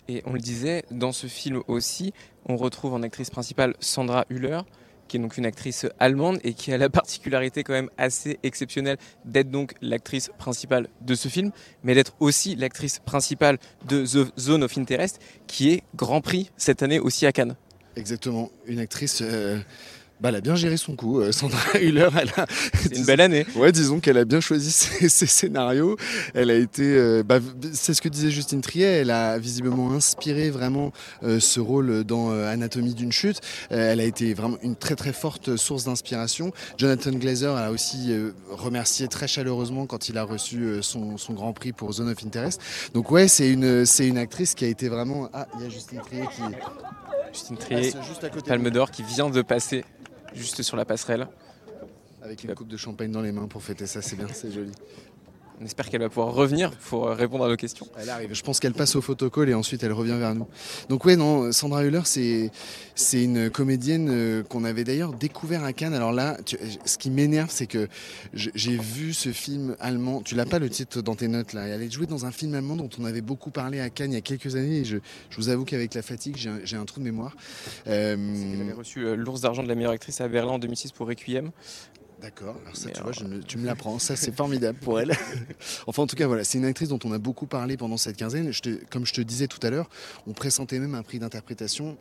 Et 0.07 0.23
on 0.27 0.33
le 0.33 0.39
disait, 0.39 0.85
dans 0.91 1.13
ce 1.13 1.27
film 1.27 1.63
aussi, 1.69 2.15
on 2.47 2.57
retrouve 2.57 2.95
en 2.95 3.03
actrice 3.03 3.29
principale 3.29 3.75
Sandra 3.79 4.25
Hüller, 4.31 4.61
qui 5.09 5.17
est 5.17 5.21
donc 5.21 5.37
une 5.37 5.47
actrice 5.47 5.87
allemande 5.99 6.39
et 6.45 6.55
qui 6.55 6.73
a 6.73 6.79
la 6.79 6.89
particularité 6.99 7.65
quand 7.65 7.73
même 7.73 7.91
assez 7.99 8.39
exceptionnelle 8.43 8.99
d'être 9.25 9.51
donc 9.51 9.75
l'actrice 9.81 10.31
principale 10.39 10.89
de 11.01 11.15
ce 11.15 11.29
film, 11.29 11.51
mais 11.83 11.95
d'être 11.95 12.15
aussi 12.21 12.55
l'actrice 12.55 13.01
principale 13.01 13.59
de 13.89 14.05
The 14.05 14.39
Zone 14.39 14.63
of 14.63 14.77
Interest, 14.79 15.21
qui 15.47 15.71
est 15.71 15.83
Grand 15.97 16.21
Prix 16.21 16.51
cette 16.57 16.83
année 16.83 17.01
aussi 17.01 17.27
à 17.27 17.33
Cannes. 17.33 17.57
Exactement, 17.97 18.51
une 18.67 18.79
actrice 18.79 19.23
euh, 19.23 19.59
bah, 20.21 20.31
elle 20.31 20.37
a 20.37 20.41
bien 20.41 20.57
géré 20.57 20.77
son 20.77 20.97
coup. 20.97 21.21
Euh, 21.21 21.31
Sandra 21.31 21.61
Hüller, 21.81 22.09
elle 22.21 22.31
a. 22.37 22.47
C'est 22.75 22.97
une 22.97 23.05
belle 23.07 23.21
année. 23.21 23.47
Ouais, 23.55 23.71
disons 23.71 24.01
qu'elle 24.01 24.19
a 24.19 24.25
bien 24.25 24.41
choisi 24.41 24.71
ses, 24.71 25.09
scénarios. 25.27 25.97
Elle 26.35 26.51
a 26.51 26.55
été. 26.55 26.83
Euh, 26.83 27.23
bah, 27.23 27.39
c'est 27.73 27.95
ce 27.95 28.03
que 28.03 28.09
disait 28.09 28.31
Justine 28.31 28.61
Triet. 28.61 29.01
Elle 29.01 29.11
a 29.11 29.39
visiblement 29.39 29.93
inspiré 29.93 30.51
vraiment 30.51 30.93
euh, 31.23 31.39
ce 31.39 31.61
rôle 31.61 32.05
dans 32.05 32.31
Anatomie 32.31 32.95
d'une 32.95 33.13
chute. 33.13 33.41
elle 33.71 34.01
a 34.01 34.05
été 34.05 34.35
vraiment 34.35 34.59
une 34.63 34.77
très 34.77 34.97
très 34.97 35.13
forte 35.13 35.57
source 35.57 35.85
d'inspiration. 35.85 36.53
Jonathan 36.77 37.13
Glazer 37.13 37.55
a 37.55 37.71
aussi 37.71 38.13
remercié 38.51 39.09
très 39.09 39.29
chaleureusement 39.29 39.87
quand 39.87 40.09
il 40.09 40.19
a 40.19 40.25
reçu 40.25 40.79
son, 40.83 41.17
son, 41.17 41.35
grand 41.35 41.53
prix 41.53 41.73
pour 41.73 41.93
Zone 41.93 42.11
of 42.11 42.25
Interest. 42.25 42.61
Donc 42.95 43.11
ouais, 43.11 43.29
c'est 43.29 43.51
une 43.51 43.87
c'est 43.87 44.07
une 44.07 44.19
actrice 44.19 44.55
qui 44.55 44.65
a 44.65 44.69
été 44.69 44.89
vraiment. 44.89 45.29
Ah, 45.33 45.47
il 45.57 45.65
y 45.65 45.67
a 45.67 45.71
Justine 45.71 46.01
Triet 46.01 46.27
qui. 46.35 46.43
Justine 47.33 47.57
Trier, 47.57 47.93
Palme 48.47 48.71
d'Or, 48.71 48.91
qui 48.91 49.03
vient 49.03 49.29
de 49.29 49.43
passer 49.43 49.85
juste 50.35 50.63
sur 50.63 50.77
la 50.77 50.85
passerelle. 50.85 51.29
Avec 52.23 52.45
une 52.45 52.55
coupe 52.55 52.69
de 52.69 52.77
champagne 52.77 53.11
dans 53.11 53.23
les 53.23 53.33
mains 53.33 53.47
pour 53.47 53.63
fêter 53.63 53.87
ça, 53.87 54.03
c'est 54.03 54.17
bien, 54.17 54.27
c'est 54.33 54.51
joli. 54.51 54.73
On 55.61 55.65
espère 55.65 55.89
qu'elle 55.91 56.01
va 56.01 56.09
pouvoir 56.09 56.33
revenir 56.35 56.71
pour 56.71 57.09
répondre 57.09 57.45
à 57.45 57.49
nos 57.49 57.57
questions. 57.57 57.87
Elle 57.99 58.11
arrive. 58.11 58.33
Je 58.33 58.43
pense 58.43 58.61
qu'elle 58.61 58.75
passe 58.75 58.95
au 58.95 59.01
photocall 59.01 59.49
et 59.49 59.55
ensuite 59.55 59.83
elle 59.83 59.93
revient 59.93 60.17
vers 60.19 60.35
nous. 60.35 60.47
Donc 60.89 61.05
ouais, 61.05 61.17
non, 61.17 61.51
Sandra 61.51 61.85
Hüller, 61.85 62.03
c'est 62.05 62.51
une 63.25 63.51
comédienne 63.51 64.09
euh, 64.09 64.43
qu'on 64.45 64.65
avait 64.65 64.85
d'ailleurs 64.85 65.13
découvert 65.13 65.65
à 65.65 65.73
Cannes. 65.73 65.95
Alors 65.95 66.13
là, 66.13 66.37
ce 66.85 66.99
qui 66.99 67.11
m'énerve, 67.11 67.51
c'est 67.51 67.67
que 67.67 67.89
j'ai 68.35 68.77
vu 68.77 69.13
ce 69.13 69.33
film 69.33 69.77
allemand. 69.81 70.23
Tu 70.23 70.37
l'as 70.37 70.47
pas 70.47 70.61
le 70.61 70.71
titre 70.71 71.03
dans 71.03 71.17
tes 71.17 71.29
notes 71.29 71.53
là. 71.53 71.67
Elle 71.67 71.83
est 71.83 71.91
jouée 71.91 72.07
dans 72.07 72.25
un 72.25 72.31
film 72.31 72.55
allemand 72.55 72.77
dont 72.77 72.91
on 72.99 73.05
avait 73.05 73.21
beaucoup 73.21 73.51
parlé 73.51 73.81
à 73.81 73.91
Cannes 73.91 74.13
il 74.13 74.17
y 74.17 74.19
a 74.19 74.23
quelques 74.23 74.55
années. 74.55 74.79
Et 74.79 74.85
je, 74.85 74.99
je 75.31 75.37
vous 75.37 75.49
avoue 75.49 75.65
qu'avec 75.65 75.95
la 75.95 76.03
fatigue, 76.03 76.37
j'ai 76.37 76.77
un, 76.77 76.85
trou 76.85 77.01
de 77.01 77.05
mémoire. 77.05 77.37
Euh... 77.89 78.17
Elle 78.55 78.63
avait 78.63 78.73
reçu 78.73 79.05
euh, 79.05 79.17
l'ours 79.17 79.41
d'argent 79.41 79.63
de 79.63 79.69
la 79.69 79.75
meilleure 79.75 79.93
actrice 79.93 80.21
à 80.21 80.29
Berlin 80.29 80.53
en 80.53 80.59
2006 80.59 80.93
pour 80.93 81.09
Requiem. 81.09 81.51
D'accord, 82.21 82.57
alors 82.65 82.77
ça 82.77 82.91
tu 82.91 83.01
vois, 83.01 83.13
tu 83.13 83.59
me 83.59 83.67
l'apprends, 83.67 84.01
ça 84.01 84.17
c'est 84.17 84.35
formidable 84.35 84.77
pour 84.81 84.99
elle. 84.99 85.13
enfin 85.87 86.03
en 86.03 86.07
tout 86.09 86.17
cas 86.17 86.27
voilà, 86.27 86.43
c'est 86.43 86.59
une 86.59 86.65
actrice 86.65 86.89
dont 86.89 86.99
on 87.05 87.13
a 87.13 87.19
beaucoup 87.19 87.47
parlé 87.47 87.77
pendant 87.77 87.97
cette 87.97 88.17
quinzaine. 88.17 88.51
comme 88.91 89.07
je 89.07 89.15
te 89.15 89.21
disais 89.21 89.47
tout 89.47 89.65
à 89.65 89.71
l'heure, 89.71 89.89
on 90.27 90.33
pressentait 90.33 90.81
même 90.81 90.97
un 90.97 91.05
prix 91.05 91.21
d'interprétation 91.21 91.97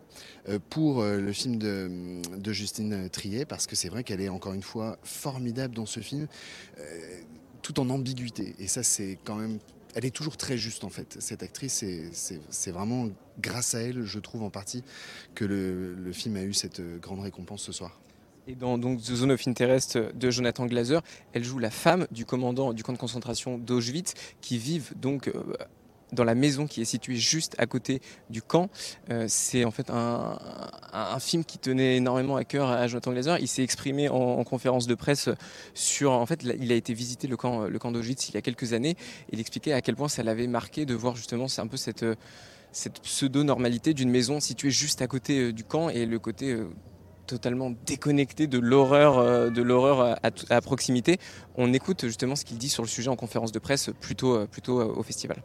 euh, 0.49 0.57
pour 0.71 1.01
euh, 1.01 1.19
le 1.19 1.31
film 1.33 1.57
de, 1.57 2.51
Justine 2.51 3.09
Trier, 3.09 3.45
parce 3.45 3.67
que 3.67 3.75
c'est 3.75 3.89
vrai 3.89 4.03
qu'elle 4.03 4.21
est 4.21 4.29
encore 4.29 4.53
une 4.53 4.63
fois 4.63 4.97
formidable 5.03 5.75
dans 5.75 5.85
ce 5.85 5.99
film, 5.99 6.27
euh, 6.79 6.83
tout 7.61 7.79
en 7.79 7.87
ambiguïté. 7.91 8.55
Et 8.57 8.67
ça 8.67 8.81
c'est 8.81 9.19
quand 9.23 9.35
même 9.35 9.59
elle 9.93 10.05
est 10.05 10.15
toujours 10.15 10.37
très 10.37 10.57
juste 10.57 10.83
en 10.83 10.89
fait. 10.89 11.17
Cette 11.19 11.43
actrice, 11.43 11.83
c'est 12.11 12.71
vraiment 12.71 13.09
grâce 13.39 13.73
à 13.73 13.81
elle, 13.81 14.03
je 14.03 14.19
trouve 14.19 14.43
en 14.43 14.49
partie, 14.49 14.83
que 15.33 15.45
le 15.45 16.11
film 16.11 16.35
a 16.37 16.43
eu 16.43 16.53
cette 16.53 16.81
grande 16.99 17.21
récompense 17.21 17.63
ce 17.63 17.71
soir. 17.71 17.99
Et 18.49 18.55
dans 18.55 18.77
donc, 18.77 19.01
The 19.01 19.13
Zone 19.13 19.31
of 19.31 19.45
Interest 19.45 19.97
de 19.97 20.31
Jonathan 20.31 20.67
Glazer, 20.67 21.01
elle 21.33 21.43
joue 21.43 21.59
la 21.59 21.69
femme 21.69 22.07
du 22.11 22.23
commandant 22.23 22.71
du 22.71 22.81
camp 22.81 22.93
de 22.93 22.97
concentration 22.97 23.57
d'Auschwitz 23.57 24.13
qui 24.39 24.57
vivent 24.57 24.93
donc 24.95 25.27
euh, 25.27 25.33
dans 26.13 26.23
la 26.23 26.33
maison 26.33 26.65
qui 26.65 26.79
est 26.79 26.85
située 26.85 27.17
juste 27.17 27.55
à 27.57 27.65
côté 27.65 28.01
du 28.29 28.41
camp. 28.41 28.69
Euh, 29.09 29.25
c'est 29.27 29.65
en 29.65 29.71
fait 29.71 29.89
un, 29.89 30.39
film 31.19 31.43
qui 31.43 31.57
tenait 31.57 31.97
énormément 31.97 32.37
à 32.37 32.45
cœur 32.45 32.69
à 32.69 32.87
Jonathan 32.87 33.11
Glazer. 33.11 33.37
Il 33.39 33.49
s'est 33.49 33.63
exprimé 33.63 34.07
en, 34.07 34.41
conférence 34.45 34.87
de 34.87 34.95
presse 34.95 35.27
sur. 35.73 36.13
En 36.13 36.25
fait, 36.25 36.43
il 36.43 36.71
a 36.71 36.75
été 36.75 36.93
visiter 36.93 37.27
le 37.27 37.35
camp, 37.35 37.67
le 37.67 37.79
camp 37.79 37.91
d'Auschwitz 37.91 38.29
il 38.29 38.35
y 38.35 38.37
a 38.37 38.41
quelques 38.41 38.71
années. 38.71 38.91
Et 38.91 39.33
il 39.33 39.41
expliquait 39.41 39.73
à 39.73 39.81
quel 39.81 39.97
point 39.97 40.07
ça 40.07 40.23
l'avait 40.23 40.47
marqué 40.47 40.85
de 40.85 40.93
voir 40.93 41.17
justement, 41.17 41.47
un 41.57 41.67
peu 41.67 41.75
cette, 41.75 42.05
cette 42.71 43.01
pseudo-normalité 43.01 43.93
d'une 43.93 44.09
maison 44.09 44.39
située 44.39 44.71
juste 44.71 45.01
à 45.01 45.07
côté 45.07 45.39
euh, 45.39 45.51
du 45.51 45.65
camp 45.65 45.89
et 45.89 46.05
le 46.05 46.17
côté 46.17 46.55
totalement 47.27 47.71
déconnecté 47.85 48.47
de 48.47 48.57
l'horreur 48.57 49.19
euh, 49.19 49.49
de 49.49 49.61
l'horreur 49.61 50.17
à, 50.23 50.61
proximité. 50.61 51.19
On 51.55 51.71
écoute 51.73 52.05
justement 52.05 52.35
ce 52.35 52.45
qu'il 52.45 52.57
dit 52.57 52.69
sur 52.69 52.83
le 52.83 52.89
sujet 52.89 53.09
en 53.09 53.15
conférence 53.15 53.51
de 53.51 53.59
presse 53.59 53.91
plutôt, 54.01 54.35
euh, 54.35 54.45
plutôt 54.47 54.79
euh, 54.79 54.85
au 54.85 55.03
festival. 55.03 55.37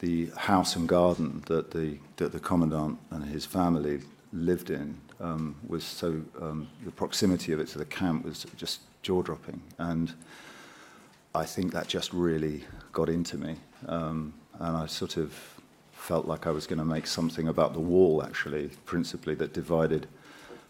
The 0.00 0.30
house 0.48 0.76
and 0.76 0.86
garden 0.86 1.40
that 1.46 1.70
the, 1.70 1.96
that 2.16 2.30
the 2.30 2.40
commandant 2.40 2.98
and 3.12 3.22
his 3.24 3.46
family 3.46 4.00
lived 4.32 4.70
in 4.70 4.96
um, 5.20 5.54
was 5.68 5.82
so 5.82 6.14
um, 6.40 6.66
the 6.84 6.90
proximity 6.90 7.52
of 7.52 7.60
it 7.60 7.68
to 7.72 7.78
the 7.78 7.84
camp 7.84 8.24
was 8.24 8.44
just 8.58 8.80
jaw-dropping, 9.02 9.60
and 9.78 10.12
I 11.34 11.46
think 11.46 11.72
that 11.72 11.86
just 11.88 12.12
really 12.12 12.64
got 12.92 13.08
into 13.08 13.38
me, 13.38 13.56
um, 13.86 14.32
and 14.58 14.76
I 14.76 14.86
sort 14.86 15.16
of 15.16 15.32
felt 16.02 16.26
like 16.26 16.48
I 16.48 16.50
was 16.50 16.66
going 16.66 16.80
to 16.80 16.84
make 16.84 17.06
something 17.06 17.46
about 17.46 17.72
the 17.72 17.80
wall, 17.80 18.24
actually, 18.24 18.70
principally 18.84 19.36
that 19.36 19.52
divided 19.52 20.08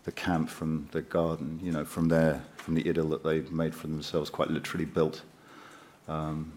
the 0.04 0.12
camp 0.12 0.48
from 0.48 0.88
the 0.92 1.02
garden, 1.02 1.60
you 1.62 1.72
know, 1.72 1.84
from 1.84 2.08
their 2.08 2.42
from 2.56 2.74
the 2.74 2.88
idyll 2.88 3.08
that 3.08 3.24
they 3.24 3.40
made 3.50 3.74
for 3.74 3.86
themselves, 3.86 4.30
quite 4.30 4.50
literally 4.50 4.84
built 4.84 5.22
um, 6.08 6.52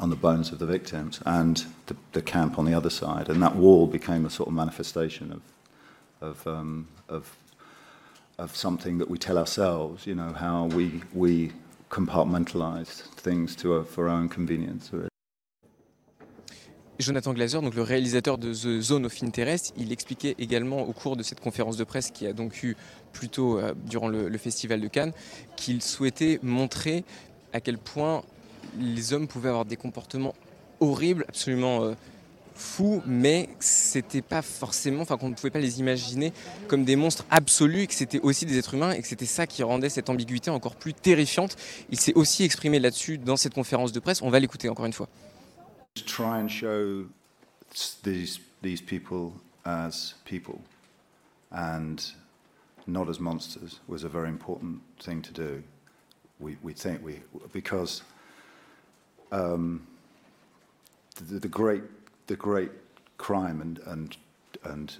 on 0.00 0.10
the 0.10 0.16
bones 0.16 0.52
of 0.52 0.58
the 0.58 0.66
victims, 0.66 1.20
and 1.26 1.64
the, 1.86 1.96
the, 2.12 2.22
camp 2.22 2.58
on 2.58 2.64
the 2.64 2.74
other 2.74 2.90
side, 2.90 3.28
and 3.28 3.42
that 3.42 3.56
wall 3.56 3.86
became 3.86 4.26
a 4.26 4.30
sort 4.30 4.48
of 4.48 4.54
manifestation 4.54 5.32
of 5.32 5.42
of 6.20 6.46
um, 6.46 6.88
of 7.08 7.36
of 8.38 8.54
something 8.54 8.98
that 8.98 9.08
we 9.08 9.18
tell 9.18 9.38
ourselves, 9.38 10.06
you 10.06 10.14
know, 10.14 10.32
how 10.32 10.66
we 10.66 11.02
we 11.12 11.52
compartmentalize 11.90 13.02
things 13.14 13.56
to 13.56 13.74
a, 13.74 13.84
for 13.84 14.08
our 14.08 14.16
own 14.16 14.28
convenience. 14.28 14.90
Jonathan 16.98 17.34
Glazer, 17.34 17.60
donc 17.60 17.74
le 17.74 17.82
réalisateur 17.82 18.38
de 18.38 18.52
The 18.52 18.80
Zone 18.80 19.06
of 19.06 19.22
Interest, 19.22 19.74
il 19.76 19.92
expliquait 19.92 20.34
également 20.38 20.82
au 20.82 20.92
cours 20.92 21.16
de 21.16 21.22
cette 21.22 21.40
conférence 21.40 21.76
de 21.76 21.84
presse 21.84 22.10
qui 22.10 22.26
a 22.26 22.32
donc 22.32 22.62
eu 22.62 22.76
plutôt 23.12 23.58
euh, 23.58 23.74
durant 23.84 24.08
le, 24.08 24.36
festival 24.38 24.80
de 24.80 24.88
Cannes 24.88 25.12
qu'il 25.56 25.82
souhaitait 25.82 26.38
montrer 26.42 27.04
à 27.52 27.60
quel 27.60 27.78
point 27.78 28.22
les 28.78 29.12
hommes 29.12 29.28
pouvaient 29.28 29.48
avoir 29.48 29.64
des 29.64 29.76
comportements 29.76 30.34
horribles, 30.80 31.24
absolument 31.28 31.84
euh, 31.84 31.94
fous, 32.54 33.02
mais 33.06 33.50
c'était 33.60 34.22
pas 34.22 34.40
forcément, 34.40 35.02
enfin 35.02 35.18
qu'on 35.18 35.28
ne 35.28 35.34
pouvait 35.34 35.50
pas 35.50 35.58
les 35.58 35.80
imaginer 35.80 36.32
comme 36.66 36.84
des 36.84 36.96
monstres 36.96 37.26
absolus, 37.30 37.86
que 37.86 37.94
c'était 37.94 38.20
aussi 38.20 38.46
des 38.46 38.58
êtres 38.58 38.74
humains 38.74 38.92
et 38.92 39.02
que 39.02 39.08
c'était 39.08 39.26
ça 39.26 39.46
qui 39.46 39.62
rendait 39.62 39.90
cette 39.90 40.08
ambiguïté 40.08 40.50
encore 40.50 40.76
plus 40.76 40.94
terrifiante. 40.94 41.56
Il 41.90 42.00
s'est 42.00 42.14
aussi 42.14 42.44
exprimé 42.44 42.78
là-dessus 42.78 43.18
dans 43.18 43.36
cette 43.36 43.54
conférence 43.54 43.92
de 43.92 44.00
presse. 44.00 44.22
On 44.22 44.30
va 44.30 44.40
l'écouter 44.40 44.70
encore 44.70 44.86
une 44.86 44.94
fois. 44.94 45.08
To 45.96 46.04
try 46.04 46.38
and 46.38 46.50
show 46.50 47.06
these 48.02 48.38
these 48.62 48.80
people 48.80 49.34
as 49.64 50.14
people 50.24 50.60
and 51.50 52.12
not 52.86 53.08
as 53.08 53.18
monsters 53.18 53.80
was 53.88 54.04
a 54.04 54.08
very 54.08 54.28
important 54.28 54.82
thing 55.00 55.22
to 55.22 55.32
do. 55.32 55.62
We 56.38 56.58
we 56.62 56.72
think 56.74 57.02
we 57.02 57.22
because 57.52 58.02
um, 59.32 59.86
the, 61.16 61.38
the 61.40 61.48
great 61.48 61.82
the 62.26 62.36
great 62.36 62.70
crime 63.16 63.60
and 63.62 63.78
and 63.86 64.16
and 64.64 64.96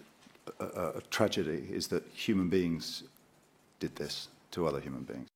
a, 0.60 0.92
a 0.96 1.00
tragedy 1.10 1.68
is 1.70 1.88
that 1.88 2.04
human 2.14 2.48
beings 2.48 3.04
did 3.80 3.94
this 3.96 4.28
to 4.52 4.66
other 4.66 4.80
human 4.80 5.02
beings. 5.02 5.28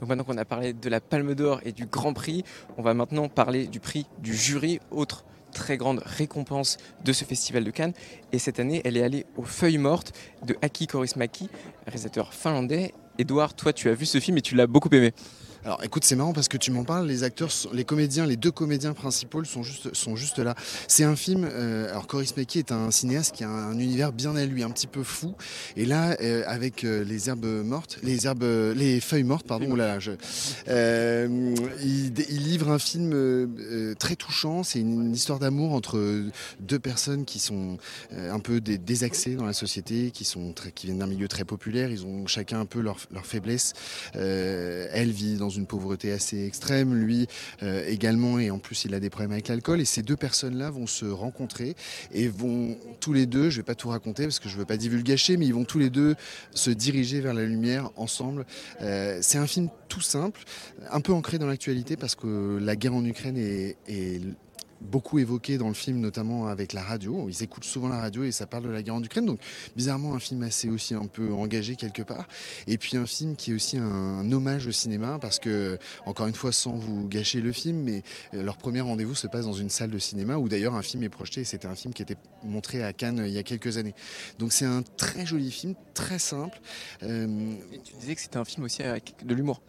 Donc 0.00 0.08
maintenant 0.08 0.24
qu'on 0.24 0.38
a 0.38 0.46
parlé 0.46 0.72
de 0.72 0.88
la 0.88 1.00
Palme 1.00 1.34
d'Or 1.34 1.60
et 1.64 1.72
du 1.72 1.84
Grand 1.84 2.14
Prix, 2.14 2.42
on 2.78 2.82
va 2.82 2.94
maintenant 2.94 3.28
parler 3.28 3.66
du 3.66 3.80
prix 3.80 4.06
du 4.18 4.34
jury, 4.34 4.80
autre 4.90 5.24
très 5.52 5.76
grande 5.76 6.02
récompense 6.04 6.78
de 7.04 7.12
ce 7.12 7.24
festival 7.24 7.64
de 7.64 7.70
Cannes. 7.70 7.92
Et 8.32 8.38
cette 8.38 8.60
année, 8.60 8.80
elle 8.84 8.96
est 8.96 9.02
allée 9.02 9.26
aux 9.36 9.42
Feuilles 9.42 9.78
mortes 9.78 10.12
de 10.46 10.56
Aki 10.62 10.86
Kaurismäki, 10.86 11.50
réalisateur 11.86 12.32
finlandais. 12.32 12.94
Edouard, 13.18 13.54
toi, 13.54 13.74
tu 13.74 13.90
as 13.90 13.94
vu 13.94 14.06
ce 14.06 14.20
film 14.20 14.38
et 14.38 14.42
tu 14.42 14.54
l'as 14.54 14.66
beaucoup 14.66 14.88
aimé. 14.92 15.12
Alors 15.62 15.84
écoute, 15.84 16.04
c'est 16.04 16.16
marrant 16.16 16.32
parce 16.32 16.48
que 16.48 16.56
tu 16.56 16.70
m'en 16.70 16.84
parles, 16.84 17.06
les 17.06 17.22
acteurs, 17.22 17.50
les 17.74 17.84
comédiens, 17.84 18.24
les 18.24 18.36
deux 18.36 18.50
comédiens 18.50 18.94
principaux 18.94 19.44
sont 19.44 19.62
juste, 19.62 19.94
sont 19.94 20.16
juste 20.16 20.38
là. 20.38 20.54
C'est 20.88 21.04
un 21.04 21.16
film, 21.16 21.46
euh, 21.50 21.90
alors 21.90 22.06
Coris 22.06 22.32
Meki 22.34 22.60
est 22.60 22.72
un 22.72 22.90
cinéaste 22.90 23.34
qui 23.34 23.44
a 23.44 23.50
un 23.50 23.78
univers 23.78 24.12
bien 24.12 24.36
à 24.36 24.46
lui, 24.46 24.62
un 24.62 24.70
petit 24.70 24.86
peu 24.86 25.02
fou. 25.02 25.34
Et 25.76 25.84
là, 25.84 26.16
euh, 26.22 26.44
avec 26.46 26.84
euh, 26.84 27.04
les 27.04 27.28
herbes 27.28 27.44
mortes, 27.44 27.98
les 28.02 28.26
herbes, 28.26 28.42
les 28.74 29.00
feuilles 29.00 29.24
mortes, 29.24 29.46
pardon, 29.46 29.74
là, 29.74 29.98
je, 29.98 30.12
il, 30.66 32.12
livre 32.40 32.70
un 32.70 32.78
film 32.78 33.94
très 33.98 34.16
touchant. 34.16 34.62
C'est 34.62 34.80
une, 34.80 35.12
histoire 35.14 35.40
d'amour 35.40 35.74
entre 35.74 36.24
deux 36.60 36.78
personnes 36.78 37.26
qui 37.26 37.38
sont 37.38 37.76
un 38.16 38.38
peu 38.38 38.62
des, 38.62 38.78
désaxées 38.78 39.34
dans 39.34 39.44
la 39.44 39.52
société, 39.52 40.10
qui, 40.10 40.24
sont 40.24 40.54
qui 40.74 40.86
viennent 40.86 41.00
d'un 41.00 41.06
milieu 41.06 41.28
très 41.28 41.44
populaire. 41.44 41.90
Ils 41.90 42.06
ont 42.06 42.26
chacun 42.26 42.60
un 42.60 42.64
peu 42.64 42.80
leur, 42.80 42.96
leur 43.12 43.26
faiblesse. 43.26 43.74
elle 44.14 45.10
vit 45.10 45.36
dans 45.36 45.49
une 45.50 45.66
pauvreté 45.66 46.12
assez 46.12 46.46
extrême, 46.46 46.94
lui 46.94 47.26
euh, 47.62 47.84
également, 47.86 48.38
et 48.38 48.50
en 48.50 48.58
plus 48.58 48.84
il 48.84 48.94
a 48.94 49.00
des 49.00 49.10
problèmes 49.10 49.32
avec 49.32 49.48
l'alcool. 49.48 49.80
Et 49.80 49.84
ces 49.84 50.02
deux 50.02 50.16
personnes-là 50.16 50.70
vont 50.70 50.86
se 50.86 51.06
rencontrer 51.06 51.74
et 52.12 52.28
vont 52.28 52.76
tous 53.00 53.12
les 53.12 53.26
deux, 53.26 53.50
je 53.50 53.58
vais 53.58 53.62
pas 53.62 53.74
tout 53.74 53.88
raconter 53.88 54.24
parce 54.24 54.38
que 54.38 54.48
je 54.48 54.56
veux 54.56 54.64
pas 54.64 54.76
divulgacher, 54.76 55.36
mais 55.36 55.46
ils 55.46 55.54
vont 55.54 55.64
tous 55.64 55.78
les 55.78 55.90
deux 55.90 56.14
se 56.52 56.70
diriger 56.70 57.20
vers 57.20 57.34
la 57.34 57.44
lumière 57.44 57.90
ensemble. 57.96 58.46
Euh, 58.82 59.18
c'est 59.22 59.38
un 59.38 59.46
film 59.46 59.68
tout 59.88 60.00
simple, 60.00 60.40
un 60.90 61.00
peu 61.00 61.12
ancré 61.12 61.38
dans 61.38 61.46
l'actualité 61.46 61.96
parce 61.96 62.14
que 62.14 62.58
la 62.60 62.76
guerre 62.76 62.94
en 62.94 63.04
Ukraine 63.04 63.36
est 63.36 63.76
beaucoup 64.80 65.18
évoqué 65.18 65.58
dans 65.58 65.68
le 65.68 65.74
film, 65.74 66.00
notamment 66.00 66.46
avec 66.46 66.72
la 66.72 66.82
radio. 66.82 67.28
Ils 67.28 67.42
écoutent 67.42 67.64
souvent 67.64 67.88
la 67.88 68.00
radio 68.00 68.24
et 68.24 68.32
ça 68.32 68.46
parle 68.46 68.64
de 68.64 68.70
la 68.70 68.82
guerre 68.82 68.94
en 68.94 69.02
Ukraine. 69.02 69.26
Donc, 69.26 69.40
bizarrement, 69.76 70.14
un 70.14 70.18
film 70.18 70.42
assez 70.42 70.68
aussi 70.68 70.94
un 70.94 71.06
peu 71.06 71.32
engagé 71.32 71.76
quelque 71.76 72.02
part. 72.02 72.26
Et 72.66 72.78
puis, 72.78 72.96
un 72.96 73.06
film 73.06 73.36
qui 73.36 73.50
est 73.50 73.54
aussi 73.54 73.76
un, 73.78 74.30
hommage 74.32 74.66
au 74.66 74.72
cinéma 74.72 75.18
parce 75.20 75.38
que, 75.38 75.78
encore 76.06 76.26
une 76.26 76.34
fois, 76.34 76.52
sans 76.52 76.72
vous 76.72 77.08
gâcher 77.08 77.40
le 77.40 77.52
film, 77.52 77.78
mais 77.82 78.02
euh, 78.34 78.42
leur 78.42 78.56
premier 78.56 78.80
rendez-vous 78.80 79.14
se 79.14 79.26
passe 79.26 79.44
dans 79.44 79.52
une 79.52 79.70
salle 79.70 79.90
de 79.90 79.98
cinéma 79.98 80.36
où 80.36 80.48
d'ailleurs 80.48 80.74
un 80.74 80.82
film 80.82 81.02
est 81.02 81.08
projeté. 81.08 81.44
C'était 81.44 81.66
un 81.66 81.74
film 81.74 81.92
qui 81.92 82.02
était 82.02 82.16
montré 82.44 82.82
à 82.82 82.92
Cannes 82.92 83.22
il 83.26 83.32
y 83.32 83.38
a 83.38 83.42
quelques 83.42 83.76
années. 83.76 83.94
Donc, 84.38 84.52
c'est 84.52 84.66
un 84.66 84.82
très 84.82 85.26
joli 85.26 85.50
film, 85.50 85.74
très 85.94 86.18
simple. 86.18 86.60
Euh, 87.02 87.54
tu 87.84 87.94
disais 88.00 88.14
que 88.14 88.20
c'était 88.20 88.38
un 88.38 88.44
film 88.44 88.64
aussi 88.64 88.82
avec 88.82 89.14
de 89.24 89.34
l'humour. 89.34 89.60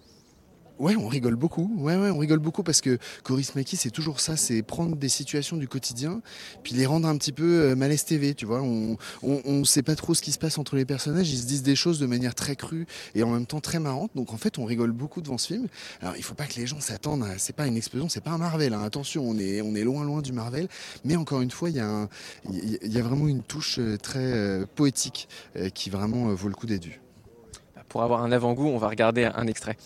Ouais, 0.81 0.95
on 0.95 1.07
rigole 1.07 1.35
beaucoup. 1.35 1.71
Ouais, 1.77 1.95
ouais, 1.95 2.09
on 2.09 2.17
rigole 2.17 2.39
beaucoup 2.39 2.63
parce 2.63 2.81
que 2.81 2.97
Coris 3.21 3.49
Maki, 3.53 3.77
c'est 3.77 3.91
toujours 3.91 4.19
ça, 4.19 4.35
c'est 4.35 4.63
prendre 4.63 4.95
des 4.95 5.09
situations 5.09 5.55
du 5.55 5.67
quotidien, 5.67 6.23
puis 6.63 6.73
les 6.73 6.87
rendre 6.87 7.07
un 7.07 7.15
petit 7.17 7.31
peu 7.31 7.69
euh, 7.69 7.75
malaise 7.75 8.03
TV, 8.03 8.33
tu 8.33 8.47
vois. 8.47 8.63
On, 8.63 8.97
on, 9.21 9.63
sait 9.63 9.83
pas 9.83 9.93
trop 9.93 10.15
ce 10.15 10.23
qui 10.23 10.31
se 10.31 10.39
passe 10.39 10.57
entre 10.57 10.75
les 10.75 10.85
personnages, 10.85 11.29
ils 11.29 11.37
se 11.37 11.45
disent 11.45 11.61
des 11.61 11.75
choses 11.75 11.99
de 11.99 12.07
manière 12.07 12.33
très 12.33 12.55
crue 12.55 12.87
et 13.13 13.21
en 13.21 13.29
même 13.29 13.45
temps 13.45 13.59
très 13.59 13.79
marrante. 13.79 14.09
Donc 14.15 14.33
en 14.33 14.37
fait, 14.37 14.57
on 14.57 14.65
rigole 14.65 14.91
beaucoup 14.91 15.21
devant 15.21 15.37
ce 15.37 15.53
film. 15.53 15.67
Alors 16.01 16.15
il 16.17 16.23
faut 16.23 16.33
pas 16.33 16.47
que 16.47 16.55
les 16.55 16.65
gens 16.65 16.79
s'attendent 16.79 17.25
à, 17.25 17.37
c'est 17.37 17.55
pas 17.55 17.67
une 17.67 17.77
explosion, 17.77 18.09
c'est 18.09 18.23
pas 18.23 18.31
un 18.31 18.39
Marvel. 18.39 18.73
Hein. 18.73 18.81
Attention, 18.81 19.23
on 19.23 19.37
est, 19.37 19.61
on 19.61 19.75
est 19.75 19.83
loin, 19.83 20.03
loin 20.03 20.23
du 20.23 20.33
Marvel. 20.33 20.67
Mais 21.05 21.15
encore 21.15 21.41
une 21.41 21.51
fois, 21.51 21.69
il 21.69 21.75
y 21.75 21.79
a, 21.79 22.09
il 22.51 22.91
y 22.91 22.97
a 22.97 23.03
vraiment 23.03 23.27
une 23.27 23.43
touche 23.43 23.77
euh, 23.77 23.97
très 23.97 24.33
euh, 24.33 24.65
poétique 24.73 25.27
qui 25.75 25.91
vraiment 25.91 26.33
vaut 26.33 26.47
le 26.47 26.55
coup 26.55 26.65
d'être 26.65 26.85
vue. 26.85 27.01
Pour 27.87 28.01
avoir 28.01 28.23
un 28.23 28.31
avant-goût, 28.31 28.65
on 28.67 28.79
va 28.79 28.89
regarder 28.89 29.25
un 29.25 29.45
extrait. 29.45 29.77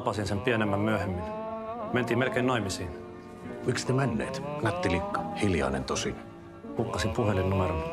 Tapasin 0.00 0.26
sen 0.26 0.40
pienemmän 0.40 0.80
myöhemmin. 0.80 1.24
Mentiin 1.92 2.18
melkein 2.18 2.46
naimisiin. 2.46 2.90
Miksi 3.66 3.86
te 3.86 3.92
menneet? 3.92 4.42
Nätti 4.62 4.90
likka, 4.90 5.22
hiljainen 5.42 5.84
tosin. 5.84 6.16
Hukkasin 6.78 7.10
puhelinnumeron. 7.10 7.84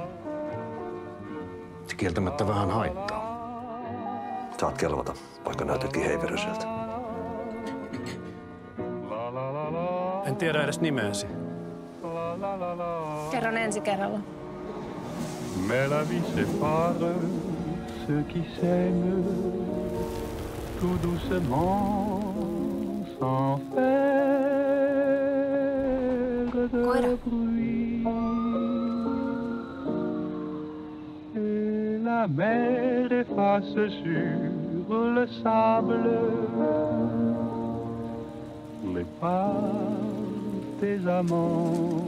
Se 1.87 1.95
kieltämättä 1.95 2.47
vähän 2.47 2.71
haittaa. 2.71 3.21
Saat 4.57 4.77
kelvata, 4.77 5.13
vaikka 5.45 5.65
näytätkin 5.65 6.03
heiveröiseltä. 6.03 6.67
En 10.25 10.35
tiedä 10.35 10.63
edes 10.63 10.81
nimeäsi. 10.81 11.27
Kerron 13.31 13.57
ensi 13.57 13.81
kerralla. 13.81 14.19
Mais 15.67 15.89
la 15.89 16.09
vie 16.09 16.21
sépare 16.35 17.13
ceux 18.07 18.23
qui 18.29 18.43
s'aiment 18.55 19.96
tout 20.79 20.97
doucement 21.01 22.19
sans 23.19 23.59
faire 23.73 24.11
de 26.71 27.17
bruit. 27.25 28.03
Et 31.35 31.97
la 32.03 32.27
mer 32.27 33.11
efface 33.11 33.73
sur 34.03 34.97
le 35.15 35.27
sable 35.43 36.09
les 38.95 39.05
pas 39.19 39.53
des 40.81 41.07
amants. 41.07 42.07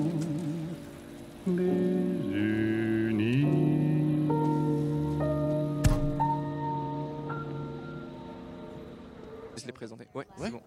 Je 9.62 9.68
les 9.68 9.74
présenter. 9.74 10.08
Ouais, 10.14 10.26
Ouais. 10.38 10.46
c'est 10.48 10.52
bon. 10.52 10.62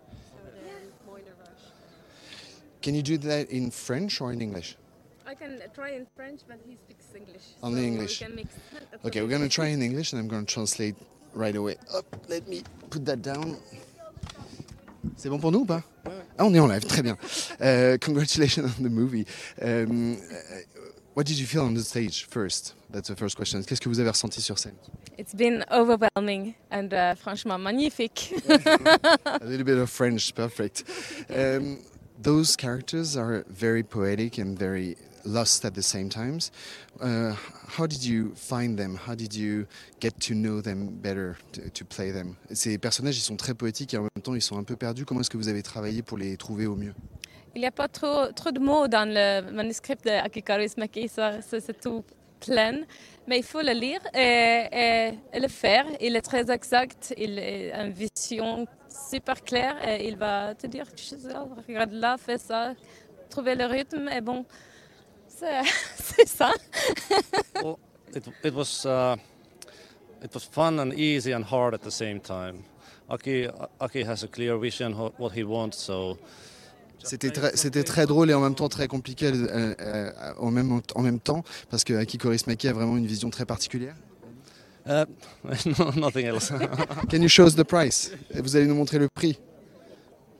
Can 2.82 2.94
you 2.94 3.02
do 3.02 3.16
that 3.18 3.46
in 3.52 3.70
French 3.70 4.20
or 4.20 4.32
in 4.32 4.40
English? 4.40 4.76
I 5.26 5.34
can 5.34 5.60
try 5.72 5.90
in 5.96 6.04
French, 6.16 6.40
but 6.48 6.58
he 6.66 6.76
speaks 6.76 7.04
English. 7.14 7.42
Only 7.62 7.82
so 7.82 7.86
English. 7.86 8.20
We 8.20 8.26
can 8.26 8.34
mix. 8.34 8.48
That's 8.90 9.04
Okay, 9.06 9.20
we're 9.22 9.30
gonna 9.30 9.48
try 9.48 9.68
in 9.68 9.82
English 9.82 10.12
and 10.12 10.20
I'm 10.20 10.28
gonna 10.28 10.44
translate 10.44 10.96
right 11.32 11.54
away. 11.54 11.76
Hop, 11.92 12.04
let 12.28 12.48
me 12.48 12.62
put 12.90 13.04
that 13.06 13.22
down. 13.22 13.56
C'est 15.16 15.28
bon 15.30 15.38
pour 15.38 15.52
nous 15.52 15.60
ou 15.60 15.64
pas? 15.64 15.82
Ah, 16.38 16.44
on 16.44 16.52
est 16.54 16.58
en 16.58 16.66
live, 16.66 16.84
très 16.84 17.02
bien. 17.02 17.16
Uh, 17.60 17.96
congratulations 17.98 18.64
on 18.78 18.82
the 18.82 18.90
movie. 18.90 19.26
Um, 19.60 20.14
uh, 20.16 20.18
what 21.14 21.26
did 21.26 21.38
you 21.38 21.46
feel 21.46 21.64
on 21.64 21.74
the 21.74 21.82
stage 21.82 22.24
first? 22.24 22.74
That's 22.90 23.08
the 23.08 23.16
first 23.16 23.36
question. 23.36 23.62
Qu'est-ce 23.62 23.80
que 23.80 23.88
vous 23.88 24.00
avez 24.00 24.10
ressenti 24.10 24.40
sur 24.40 24.56
scène? 24.56 24.74
It's 25.18 25.34
been 25.34 25.64
overwhelming 25.70 26.54
and 26.70 26.92
uh, 26.92 27.14
franchement 27.14 27.58
magnifique. 27.58 28.32
A 28.48 29.44
little 29.44 29.64
bit 29.64 29.78
of 29.78 29.90
French, 29.90 30.34
perfect. 30.34 30.84
Um, 31.34 31.78
those 32.20 32.56
characters 32.56 33.16
are 33.16 33.44
very 33.48 33.82
poetic 33.82 34.38
and 34.38 34.58
very 34.58 34.96
lost 35.24 35.64
at 35.64 35.74
the 35.74 35.82
same 35.82 36.08
times. 36.08 36.50
Uh, 37.00 37.34
how 37.68 37.86
did 37.86 38.04
you 38.04 38.32
find 38.34 38.78
them? 38.78 38.96
How 38.96 39.14
did 39.14 39.34
you 39.34 39.66
get 40.00 40.18
to 40.20 40.34
know 40.34 40.60
them 40.60 40.88
better 40.88 41.36
to, 41.52 41.70
to 41.70 41.84
play 41.84 42.10
them? 42.10 42.36
Ces 42.52 42.78
personnages, 42.78 43.16
ils 43.16 43.22
sont 43.22 43.36
très 43.36 43.54
poétiques 43.54 43.94
et 43.94 43.98
en 43.98 44.02
même 44.02 44.22
temps, 44.22 44.34
ils 44.34 44.42
sont 44.42 44.58
un 44.58 44.64
peu 44.64 44.76
perdus. 44.76 45.04
Comment 45.04 45.20
est-ce 45.20 45.30
que 45.30 45.36
vous 45.38 45.48
avez 45.48 45.62
travaillé 45.62 46.02
pour 46.02 46.18
les 46.18 46.36
trouver 46.36 46.66
au 46.66 46.76
mieux? 46.76 46.94
Il 47.54 47.60
n'y 47.60 47.66
a 47.66 47.70
pas 47.70 47.88
trop, 47.88 48.32
trop 48.34 48.50
de 48.50 48.58
mots 48.58 48.88
dans 48.88 49.06
le 49.06 49.50
manuscrit 49.50 49.96
de 49.96 51.08
ça, 51.08 51.42
ça, 51.42 51.60
c'est 51.60 51.80
tout 51.80 52.02
plein. 52.40 52.80
Mais 53.26 53.38
il 53.38 53.44
faut 53.44 53.60
le 53.60 53.72
lire 53.72 54.00
et, 54.14 55.12
le 55.38 55.48
faire. 55.48 55.84
Il 56.00 56.16
est 56.16 56.22
très 56.22 56.50
exact, 56.50 57.14
il 57.16 57.38
a 57.38 57.84
une 57.84 57.92
vision 57.92 58.66
super 58.88 59.42
claire 59.42 59.76
et 59.86 60.08
il 60.08 60.16
va 60.16 60.54
te 60.54 60.66
dire, 60.66 60.86
oh, 61.34 61.50
regarde 61.68 61.92
là, 61.92 62.16
fais 62.16 62.38
ça, 62.38 62.74
trouver 63.28 63.54
le 63.54 63.66
rythme 63.66 64.08
et 64.08 64.20
bon, 64.20 64.44
c'est 65.28 66.26
ça. 66.26 66.52
Well, 67.62 67.78
it, 68.14 68.26
it 68.44 68.54
was 68.54 68.84
uh, 68.86 69.16
it 70.22 70.32
was 70.34 70.44
fun 70.44 70.78
and 70.78 70.92
easy 70.94 71.32
and 71.32 71.44
hard 71.44 71.74
at 71.74 71.82
the 71.82 71.90
same 71.90 72.20
time. 72.20 72.64
Aki 73.08 73.48
Aki 73.80 74.04
has 74.04 74.24
a 74.24 74.28
clear 74.28 74.56
vision 74.58 74.92
what 75.18 75.32
he 75.32 75.44
wants, 75.44 75.78
so 75.78 76.18
C'était 77.04 77.30
très, 77.30 77.56
c'était 77.56 77.84
très 77.84 78.06
drôle 78.06 78.30
et 78.30 78.34
en 78.34 78.40
même 78.40 78.54
temps 78.54 78.68
très 78.68 78.88
compliqué 78.88 79.26
euh, 79.26 79.74
euh, 79.80 80.12
en, 80.38 80.50
même, 80.50 80.80
en 80.94 81.02
même 81.02 81.20
temps 81.20 81.42
parce 81.70 81.84
que 81.84 81.94
Aki 81.94 82.18
Kaurismäki 82.18 82.68
a 82.68 82.72
vraiment 82.72 82.96
une 82.96 83.06
vision 83.06 83.30
très 83.30 83.44
particulière. 83.46 83.94
uh, 84.86 85.04
no, 85.78 85.92
nothing 85.96 86.26
else. 86.26 86.52
Can 87.08 87.22
you 87.22 87.28
show 87.28 87.46
us 87.46 87.54
the 87.54 87.62
price? 87.64 88.10
Vous 88.34 88.56
allez 88.56 88.66
nous 88.66 88.74
montrer 88.74 88.98
le 88.98 89.08
prix. 89.08 89.38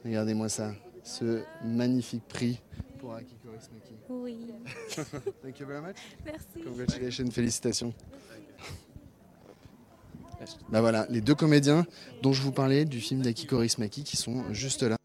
Regardez-moi 0.04 0.48
ça, 0.48 0.72
ce 1.04 1.42
magnifique 1.64 2.26
prix 2.28 2.60
pour 2.98 3.14
Aki 3.14 3.36
Kaurismäki. 3.44 3.94
Oui, 4.08 4.36
Thank 5.42 5.60
you 5.60 5.66
very 5.66 5.80
much. 5.80 5.96
merci. 6.24 6.64
Congratulations, 6.64 7.30
félicitations. 7.30 7.94
Bah 10.70 10.80
voilà, 10.80 11.06
les 11.08 11.20
deux 11.20 11.36
comédiens 11.36 11.86
dont 12.20 12.32
je 12.32 12.42
vous 12.42 12.50
parlais 12.50 12.84
du 12.84 13.00
film 13.00 13.22
d'Aki 13.22 13.46
Kaurismäki 13.46 14.02
qui 14.02 14.16
sont 14.16 14.42
juste 14.52 14.82
là 14.82 14.96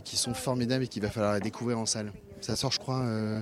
et 0.00 0.02
qui 0.02 0.16
sont 0.16 0.34
formidables 0.34 0.84
et 0.84 0.88
qu'il 0.88 1.02
va 1.02 1.10
falloir 1.10 1.38
découvrir 1.40 1.78
en 1.78 1.86
salle. 1.86 2.12
Ça 2.40 2.56
sort, 2.56 2.72
je 2.72 2.78
crois, 2.78 3.02
euh, 3.02 3.40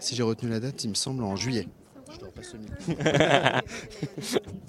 si 0.00 0.16
j'ai 0.16 0.24
retenu 0.24 0.50
la 0.50 0.60
date, 0.60 0.82
il 0.84 0.90
me 0.90 0.94
semble 0.94 1.22
en 1.22 1.36
juillet. 1.36 1.68
Je 2.12 2.18
te 2.18 2.24
repasse 2.24 2.54
le. 2.54 2.60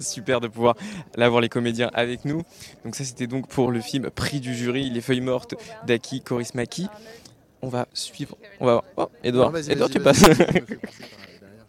Super 0.00 0.40
de 0.40 0.48
pouvoir 0.48 0.76
l'avoir 1.16 1.40
les 1.40 1.48
comédiens 1.48 1.90
avec 1.94 2.24
nous. 2.24 2.42
Donc 2.84 2.96
ça 2.96 3.04
c'était 3.04 3.26
donc 3.26 3.48
pour 3.48 3.70
le 3.70 3.80
film 3.80 4.10
Prix 4.10 4.40
du 4.40 4.54
jury, 4.54 4.90
Les 4.90 5.00
feuilles 5.00 5.20
mortes 5.20 5.54
d'Aki 5.86 6.22
Korismaki. 6.22 6.88
On 7.62 7.68
va 7.68 7.86
suivre. 7.92 8.36
On 8.60 8.66
va 8.66 8.72
voir. 8.72 8.84
Oh, 8.96 9.08
Edouard, 9.22 9.52
Non, 9.52 9.58
Edouard, 9.58 9.90
tu 9.90 10.00
passes. 10.00 10.24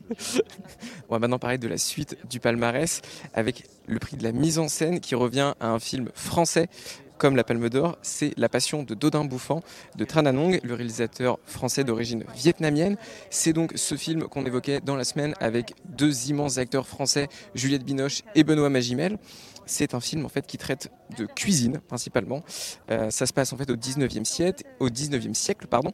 On 1.10 1.13
va 1.13 1.20
maintenant 1.20 1.39
parler 1.39 1.58
de 1.58 1.67
la 1.67 1.78
suite 1.78 2.17
du 2.30 2.39
palmarès 2.39 3.02
avec 3.34 3.63
le 3.88 4.00
prix 4.00 4.17
de 4.17 4.24
la 4.24 4.32
mise 4.32 4.60
en 4.60 4.67
scène 4.67 5.00
qui 5.00 5.15
revient 5.15 5.54
à 5.60 5.70
un 5.70 5.80
film 5.80 6.10
français 6.13 6.70
comme 7.18 7.36
La 7.36 7.44
Palme 7.44 7.70
d'Or, 7.70 7.98
c'est 8.02 8.34
La 8.38 8.50
Passion 8.50 8.84
de 8.84 8.94
Dodin 8.94 9.26
Bouffant 9.26 9.62
de 9.96 10.06
Tran 10.06 10.26
Anong, 10.26 10.60
le 10.64 10.74
réalisateur 10.74 11.40
français 11.46 11.84
d'origine 11.84 12.24
vietnamienne. 12.36 12.98
C'est 13.30 13.54
donc 13.54 13.74
ce 13.76 13.96
film 13.96 14.24
qu'on 14.24 14.46
évoquait 14.46 14.82
dans 14.82 14.96
la 14.96 15.04
semaine 15.04 15.34
avec 15.40 15.74
deux 15.86 16.30
immenses 16.30 16.58
acteurs 16.58 16.88
français, 16.88 17.28
Juliette 17.56 17.84
Binoche 17.84 18.22
et 18.36 18.44
Benoît 18.44 18.70
Magimel. 18.70 19.18
C'est 19.66 19.94
un 19.94 20.00
film 20.00 20.26
en 20.26 20.30
fait 20.30 20.46
qui 20.48 20.58
traite 20.58 20.90
de 21.18 21.26
cuisine 21.26 21.80
principalement. 21.88 22.44
Euh, 22.90 23.10
ça 23.10 23.26
se 23.26 23.34
passe 23.34 23.52
en 23.52 23.58
fait 23.58 23.70
au 23.70 23.76
19e 23.76 24.24
siècle, 24.24 24.64
au 24.80 24.90
19e 24.90 25.34
siècle 25.34 25.68
pardon. 25.68 25.92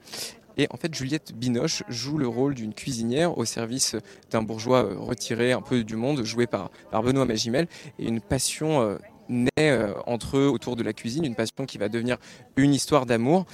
Et 0.58 0.68
en 0.70 0.78
fait, 0.78 0.94
Juliette 0.94 1.34
Binoche 1.34 1.84
joue 1.90 2.18
le 2.18 2.28
rôle 2.28 2.54
d'une 2.54 2.74
cuisinière 2.74 3.38
au 3.38 3.46
service 3.46 3.96
d'un 4.30 4.44
bourgeois 4.44 4.86
euh, 4.86 4.96
retiré 4.98 5.52
un 5.52 5.62
peu 5.62 5.84
du 5.84 5.96
monde, 5.96 6.24
joué 6.24 6.48
par, 6.48 6.70
par 6.92 7.02
Benoît 7.02 7.26
Magimel. 7.26 7.68
Et 8.00 8.06
une 8.06 8.22
passion 8.22 8.82
euh, 8.82 8.98
naît 9.30 9.50
euh, 9.60 9.94
entre 10.06 10.38
eux 10.38 10.48
autour 10.48 10.76
de 10.76 10.84
la 10.84 10.94
cuisine, 10.94 11.26
une 11.26 11.36
passion 11.36 11.66
qui 11.66 11.78
va 11.78 11.90
devenir 11.90 12.18
une 12.58 12.74
histoire 12.74 13.06
d'amour. 13.06 13.46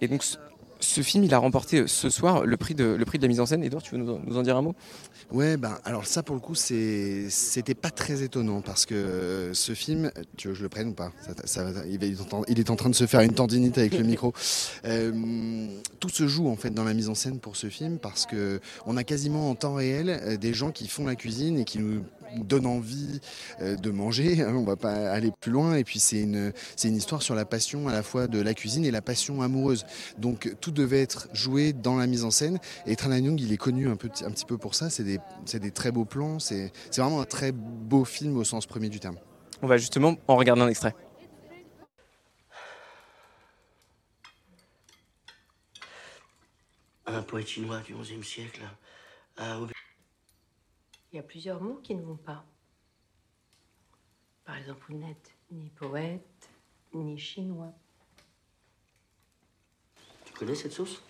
Et 0.00 0.08
donc, 0.08 0.22
ce, 0.80 1.00
film, 1.00 1.24
il 1.24 1.34
a 1.34 1.38
remporté 1.38 1.80
euh, 1.80 1.86
ce 1.86 2.08
soir 2.10 2.44
le 2.46 2.56
prix 2.56 2.74
de, 2.74 2.84
le 2.84 3.04
prix 3.04 3.18
de 3.18 3.22
la 3.24 3.28
mise 3.28 3.40
en 3.40 3.46
scène. 3.46 3.64
Edouard, 3.64 3.82
tu 3.82 3.92
veux 3.96 3.98
nous, 4.02 4.12
en- 4.12 4.20
nous 4.24 4.36
en 4.38 4.42
dire 4.42 4.56
un 4.56 4.62
mot? 4.62 4.74
Ouais, 5.30 5.58
ben 5.58 5.78
alors 5.84 6.06
ça 6.06 6.22
pour 6.22 6.34
le 6.34 6.40
coup, 6.40 6.54
c'était 6.54 7.74
pas 7.74 7.90
très 7.90 8.22
étonnant 8.22 8.62
parce 8.62 8.86
que 8.86 8.94
euh, 8.94 9.52
ce 9.52 9.74
film, 9.74 10.10
tu 10.38 10.48
veux 10.48 10.54
que 10.54 10.58
je 10.58 10.62
le 10.62 10.70
prenne 10.70 10.88
ou 10.88 10.92
pas? 10.94 11.12
Ça- 11.44 11.64
ça- 11.64 11.84
il, 11.86 12.02
est 12.02 12.32
en, 12.32 12.44
il 12.48 12.58
est 12.58 12.70
en 12.70 12.76
train 12.76 12.88
de 12.88 12.94
se 12.94 13.06
faire 13.06 13.20
une 13.20 13.34
tendinite 13.34 13.76
avec 13.76 13.92
le 13.98 14.04
micro. 14.04 14.32
Euh, 14.86 15.66
tout 16.00 16.08
se 16.08 16.26
joue 16.28 16.48
en 16.48 16.56
fait 16.56 16.70
dans 16.70 16.84
la 16.84 16.94
mise 16.94 17.10
en 17.10 17.14
scène 17.14 17.40
pour 17.40 17.56
ce 17.56 17.66
film 17.68 17.98
parce 17.98 18.24
que 18.24 18.60
on 18.86 18.96
a 18.96 19.04
quasiment 19.04 19.50
en 19.50 19.54
temps 19.54 19.74
réel 19.74 20.38
des 20.40 20.54
gens 20.54 20.70
qui 20.70 20.88
font 20.88 21.04
la 21.04 21.14
cuisine 21.16 21.58
et 21.58 21.64
qui 21.66 21.78
nous 21.78 22.02
donnent 22.36 22.66
envie 22.66 23.20
euh, 23.60 23.76
de 23.76 23.90
manger. 23.90 24.42
hein, 24.42 24.54
on 24.54 24.64
va 24.64 24.76
pas 24.76 25.10
aller 25.10 25.32
plus 25.40 25.52
loin. 25.52 25.76
Et 25.76 25.84
puis 25.84 25.98
c'est 25.98 26.20
une 26.20 26.52
c'est 26.76 26.88
une 26.88 26.96
histoire 26.96 27.22
sur 27.22 27.34
la 27.34 27.44
passion 27.44 27.88
à 27.88 27.92
la 27.92 28.02
fois 28.02 28.26
de 28.26 28.40
la 28.40 28.54
cuisine 28.54 28.84
et 28.84 28.90
la 28.90 29.02
passion 29.02 29.42
amoureuse. 29.42 29.84
Donc 30.18 30.54
tout 30.60 30.70
devait 30.70 31.00
être 31.02 31.28
joué 31.32 31.72
dans 31.72 31.96
la 31.96 32.06
mise 32.06 32.24
en 32.24 32.30
scène. 32.30 32.58
Et 32.86 32.96
Tran 32.96 33.12
Young, 33.12 33.40
il 33.40 33.52
est 33.52 33.56
connu 33.56 33.88
un, 33.88 33.96
peu, 33.96 34.08
un 34.24 34.30
petit 34.30 34.44
peu 34.46 34.58
pour 34.58 34.74
ça. 34.74 34.90
C'est 34.90 35.04
des, 35.04 35.18
c'est 35.44 35.60
des 35.60 35.70
très 35.70 35.92
beaux 35.92 36.04
plans. 36.04 36.38
C'est 36.38 36.72
c'est 36.90 37.00
vraiment 37.00 37.20
un 37.20 37.24
très 37.26 37.52
beau 37.52 38.04
film 38.04 38.36
au 38.36 38.44
sens 38.44 38.66
premier 38.66 38.88
du 38.88 39.00
terme. 39.00 39.16
On 39.62 39.66
va 39.66 39.76
justement 39.76 40.16
en 40.28 40.36
regarder 40.36 40.62
un 40.62 40.68
extrait. 40.68 40.94
Un 47.06 47.22
poète 47.22 47.48
chinois 47.48 47.80
du 47.80 47.94
XIe 47.94 48.22
siècle 48.22 48.60
a 49.38 49.58
Il 51.12 51.16
y 51.16 51.18
a 51.18 51.22
plusieurs 51.22 51.60
mots 51.60 51.80
qui 51.82 51.94
ne 51.94 52.02
vont 52.02 52.16
pas. 52.16 52.44
Par 54.44 54.56
exemple, 54.56 54.84
vous 54.88 54.98
n'êtes 54.98 55.36
ni 55.50 55.68
poète, 55.70 56.50
ni 56.92 57.18
chinois. 57.18 57.72
Tu 60.24 60.32
connais 60.32 60.54
cette 60.54 60.72
sauce? 60.72 61.02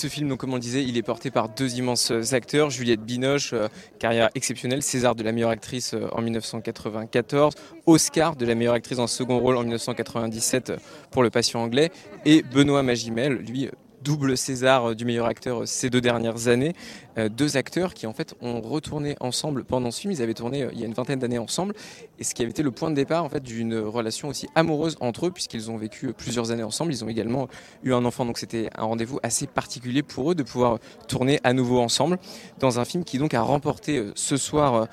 Ce 0.00 0.06
film, 0.06 0.34
comme 0.38 0.54
on 0.54 0.58
disait, 0.58 0.82
il 0.82 0.96
est 0.96 1.02
porté 1.02 1.30
par 1.30 1.50
deux 1.50 1.76
immenses 1.76 2.10
acteurs. 2.32 2.70
Juliette 2.70 3.02
Binoche, 3.02 3.52
euh, 3.52 3.68
carrière 3.98 4.30
exceptionnelle, 4.34 4.82
César 4.82 5.14
de 5.14 5.22
la 5.22 5.30
meilleure 5.30 5.50
actrice 5.50 5.92
euh, 5.92 6.08
en 6.12 6.22
1994, 6.22 7.54
Oscar 7.84 8.34
de 8.34 8.46
la 8.46 8.54
meilleure 8.54 8.72
actrice 8.72 8.98
en 8.98 9.06
second 9.06 9.38
rôle 9.38 9.58
en 9.58 9.60
1997 9.60 10.70
euh, 10.70 10.76
pour 11.10 11.22
Le 11.22 11.28
Patient 11.28 11.62
anglais, 11.62 11.90
et 12.24 12.42
Benoît 12.42 12.82
Magimel, 12.82 13.34
lui, 13.34 13.68
double 14.02 14.36
César 14.36 14.94
du 14.94 15.04
meilleur 15.04 15.26
acteur 15.26 15.66
ces 15.66 15.90
deux 15.90 16.00
dernières 16.00 16.48
années. 16.48 16.74
Euh, 17.18 17.28
deux 17.28 17.56
acteurs 17.56 17.94
qui 17.94 18.06
en 18.06 18.12
fait 18.12 18.34
ont 18.40 18.60
retourné 18.60 19.16
ensemble 19.20 19.64
pendant 19.64 19.90
ce 19.90 20.00
film. 20.00 20.12
Ils 20.12 20.22
avaient 20.22 20.34
tourné 20.34 20.62
euh, 20.62 20.70
il 20.72 20.80
y 20.80 20.82
a 20.82 20.86
une 20.86 20.94
vingtaine 20.94 21.18
d'années 21.18 21.38
ensemble 21.38 21.74
et 22.18 22.24
ce 22.24 22.34
qui 22.34 22.42
avait 22.42 22.50
été 22.50 22.62
le 22.62 22.70
point 22.70 22.90
de 22.90 22.94
départ 22.94 23.24
en 23.24 23.28
fait 23.28 23.42
d'une 23.42 23.76
relation 23.76 24.28
aussi 24.28 24.48
amoureuse 24.54 24.96
entre 25.00 25.26
eux 25.26 25.30
puisqu'ils 25.30 25.70
ont 25.70 25.76
vécu 25.76 26.12
plusieurs 26.12 26.50
années 26.50 26.62
ensemble. 26.62 26.92
Ils 26.92 27.04
ont 27.04 27.08
également 27.08 27.48
eu 27.82 27.92
un 27.92 28.04
enfant 28.04 28.24
donc 28.24 28.38
c'était 28.38 28.70
un 28.76 28.84
rendez-vous 28.84 29.18
assez 29.22 29.46
particulier 29.46 30.02
pour 30.02 30.30
eux 30.30 30.34
de 30.34 30.42
pouvoir 30.42 30.78
tourner 31.08 31.40
à 31.44 31.52
nouveau 31.52 31.80
ensemble 31.80 32.18
dans 32.58 32.80
un 32.80 32.84
film 32.84 33.04
qui 33.04 33.18
donc 33.18 33.34
a 33.34 33.42
remporté 33.42 33.98
euh, 33.98 34.12
ce 34.14 34.36
soir 34.36 34.88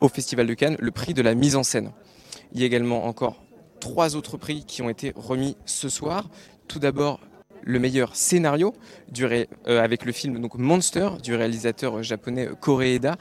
au 0.00 0.08
Festival 0.08 0.46
de 0.46 0.54
Cannes 0.54 0.76
le 0.78 0.90
prix 0.90 1.14
de 1.14 1.22
la 1.22 1.34
mise 1.34 1.56
en 1.56 1.62
scène. 1.62 1.92
Il 2.52 2.60
y 2.60 2.62
a 2.62 2.66
également 2.66 3.06
encore 3.06 3.42
trois 3.80 4.16
autres 4.16 4.36
prix 4.36 4.64
qui 4.64 4.82
ont 4.82 4.88
été 4.88 5.12
remis 5.16 5.56
ce 5.64 5.88
soir. 5.88 6.28
Tout 6.68 6.78
d'abord 6.78 7.20
le 7.66 7.78
meilleur 7.78 8.16
scénario 8.16 8.72
euh, 9.20 9.44
avec 9.66 10.06
le 10.06 10.12
film 10.12 10.48
Monster 10.54 11.10
du 11.22 11.34
réalisateur 11.34 12.02
japonais 12.02 12.48
Koreeda 12.60 13.16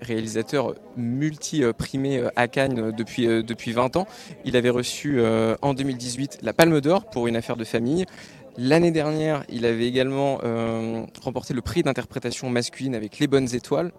réalisateur 0.00 0.74
multi-primé 0.96 2.24
à 2.34 2.48
Cannes 2.48 2.90
depuis, 2.90 3.28
euh, 3.28 3.42
depuis 3.44 3.70
20 3.70 3.94
ans. 3.94 4.08
Il 4.44 4.56
avait 4.56 4.70
reçu 4.70 5.20
euh, 5.20 5.54
en 5.62 5.74
2018 5.74 6.38
la 6.42 6.52
Palme 6.52 6.80
d'Or 6.80 7.08
pour 7.08 7.28
une 7.28 7.36
affaire 7.36 7.56
de 7.56 7.62
famille. 7.62 8.06
L'année 8.58 8.90
dernière, 8.90 9.44
il 9.48 9.64
avait 9.64 9.86
également 9.86 10.40
remporté 11.22 11.54
le 11.54 11.62
prix 11.62 11.82
d'interprétation 11.82 12.50
masculine 12.50 12.94
avec 12.94 13.18
Les 13.18 13.26
Bonnes 13.26 13.48
Étoiles. 13.54 13.92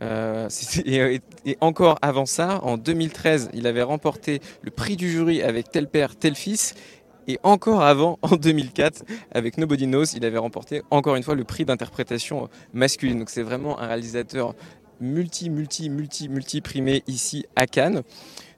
et, 0.00 1.20
encore 1.60 1.98
avant 2.02 2.26
ça, 2.26 2.58
en 2.64 2.76
2013, 2.76 3.50
il 3.54 3.68
avait 3.68 3.84
remporté 3.84 4.40
le 4.62 4.72
prix 4.72 4.96
du 4.96 5.08
jury 5.08 5.42
avec 5.42 5.70
Tel 5.70 5.86
Père, 5.86 6.16
Tel 6.16 6.34
Fils. 6.34 6.74
Et 7.28 7.38
encore 7.42 7.82
avant, 7.82 8.18
en 8.22 8.36
2004, 8.36 9.04
avec 9.32 9.58
Nobody 9.58 9.86
Knows, 9.86 10.04
il 10.14 10.24
avait 10.24 10.38
remporté 10.38 10.82
encore 10.90 11.16
une 11.16 11.22
fois 11.22 11.34
le 11.34 11.44
prix 11.44 11.64
d'interprétation 11.64 12.48
masculine. 12.72 13.18
Donc 13.18 13.30
c'est 13.30 13.42
vraiment 13.42 13.80
un 13.80 13.86
réalisateur 13.86 14.54
multi, 15.00 15.50
multi, 15.50 15.90
multi, 15.90 16.28
multi 16.28 16.60
primé 16.60 17.02
ici 17.06 17.46
à 17.56 17.66
Cannes. 17.66 18.02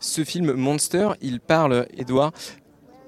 Ce 0.01 0.25
film 0.25 0.53
Monster, 0.53 1.11
il 1.21 1.41
parle, 1.41 1.87
Edouard, 1.97 2.33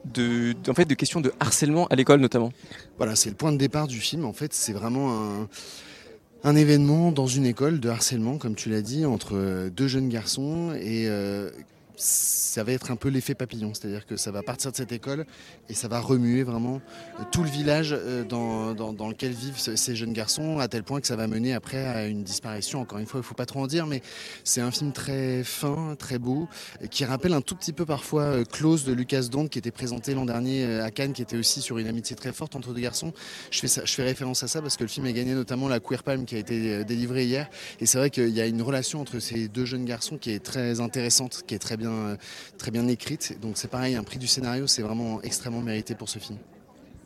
de, 0.05 0.55
en 0.69 0.75
fait, 0.75 0.85
de 0.85 0.95
questions 0.95 1.21
de 1.21 1.33
harcèlement 1.41 1.87
à 1.89 1.97
l'école 1.97 2.21
notamment. 2.21 2.53
Voilà, 2.97 3.17
c'est 3.17 3.29
le 3.29 3.37
point 3.37 3.53
de 3.53 3.59
départ 3.59 3.87
du 3.87 4.01
film. 4.01 4.25
En 4.25 4.33
fait, 4.33 4.53
c'est 4.55 4.73
vraiment 4.73 5.47
un, 6.45 6.57
événement 6.57 7.13
dans 7.13 7.27
une 7.27 7.47
école 7.47 7.81
de 7.81 7.89
harcèlement, 7.89 8.39
comme 8.39 8.55
tu 8.55 8.71
l'as 8.71 8.83
dit, 8.83 9.05
entre 9.05 9.69
deux 9.69 9.89
jeunes 9.89 10.09
garçons 10.09 10.73
et 10.81 11.09
euh, 11.09 11.51
ça 11.99 12.63
va 12.63 12.73
être 12.73 12.91
un 12.91 12.97
peu 12.97 13.09
l'effet 13.09 13.35
papillon, 13.35 13.75
c'est-à-dire 13.75 14.07
que 14.07 14.17
ça 14.17 14.31
va 14.31 14.43
partir 14.43 14.71
de 14.71 14.77
cette 14.77 14.93
école 14.93 15.27
et 15.69 15.75
ça 15.75 15.89
va 15.89 16.01
remuer 16.01 16.45
vraiment 16.45 16.81
euh, 17.19 17.25
tout 17.33 17.43
le 17.43 17.51
village 17.51 17.93
euh, 17.93 18.25
dans, 18.25 19.09
lequel 19.09 19.33
vivent 19.33 19.59
ces 19.59 19.97
jeunes 19.97 20.13
garçons, 20.13 20.59
à 20.59 20.69
tel 20.69 20.85
point 20.85 21.01
que 21.01 21.07
ça 21.07 21.17
va 21.17 21.27
mener 21.27 21.55
après 21.55 21.85
à 21.87 22.07
une 22.07 22.23
disparition. 22.23 22.81
Encore 22.81 22.99
une 22.99 23.07
fois, 23.07 23.19
il 23.19 23.23
ne 23.23 23.27
faut 23.27 23.35
pas 23.35 23.47
trop 23.47 23.61
en 23.61 23.67
dire, 23.67 23.87
mais 23.87 24.03
c'est 24.45 24.61
un 24.61 24.71
film 24.71 24.93
très 24.93 25.43
fin, 25.43 25.97
très 25.99 26.19
beau, 26.19 26.49
qui 26.91 27.05
rappelle 27.05 27.33
un 27.33 27.41
tout 27.41 27.57
petit 27.57 27.73
peu 27.73 27.85
parfois 27.85 28.23
euh, 28.23 28.45
Close 28.45 28.85
de 28.85 28.93
Lucas 28.93 29.23
Dont, 29.31 29.49
qui 29.49 29.59
était 29.59 29.71
présenté 29.71 30.15
l'an 30.15 30.25
dernier 30.25 30.81
à 30.81 30.91
Cannes, 30.91 31.13
qui 31.13 31.23
était 31.23 31.37
aussi 31.37 31.61
sur 31.61 31.79
une 31.79 31.89
amitié 31.89 32.15
très 32.15 32.33
forte 32.33 32.55
entre 32.55 32.73
deux 32.73 32.81
garçons. 32.81 33.13
Je 33.51 33.61
fais, 33.61 33.83
je 33.85 33.93
fais 33.93 34.05
référence 34.05 34.43
à 34.45 34.49
ça 34.49 34.63
parce 34.63 34.77
que 34.77 34.85
le 34.85 34.89
film 34.89 35.07
a 35.07 35.13
gagné 35.13 35.35
notamment 35.35 35.69
la 35.69 35.81
Queer 35.81 36.03
Palm 36.05 36.25
qui 36.25 36.37
a 36.37 36.39
été 36.39 36.85
délivrée 36.85 37.25
hier. 37.25 37.49
Et 37.81 37.87
c'est 37.87 37.99
vrai 37.99 38.11
qu'il 38.11 38.31
y 38.31 38.41
a 38.41 38.47
une 38.47 38.63
relation 38.63 39.01
entre 39.01 39.19
ces 39.19 39.49
deux 39.49 39.65
jeunes 39.65 39.85
garçons 39.85 40.17
qui 40.17 40.31
est 40.31 40.41
très 40.45 40.81
intéressante, 40.81 41.43
qui 41.47 41.55
est 41.55 41.59
très 41.59 41.77
bien 41.77 41.88
très 42.59 42.71
bien 42.71 42.87
écrite. 42.89 43.39
Donc 43.41 43.59
c'est 43.59 43.69
pareil, 43.69 43.97
un 43.97 44.05
prix 44.05 44.19
du 44.19 44.27
scénario, 44.27 44.67
c'est 44.67 44.83
vraiment 44.83 45.23
extrêmement 45.23 45.61
mérité 45.61 45.95
pour 45.95 46.09
ce 46.09 46.19
film. 46.19 46.39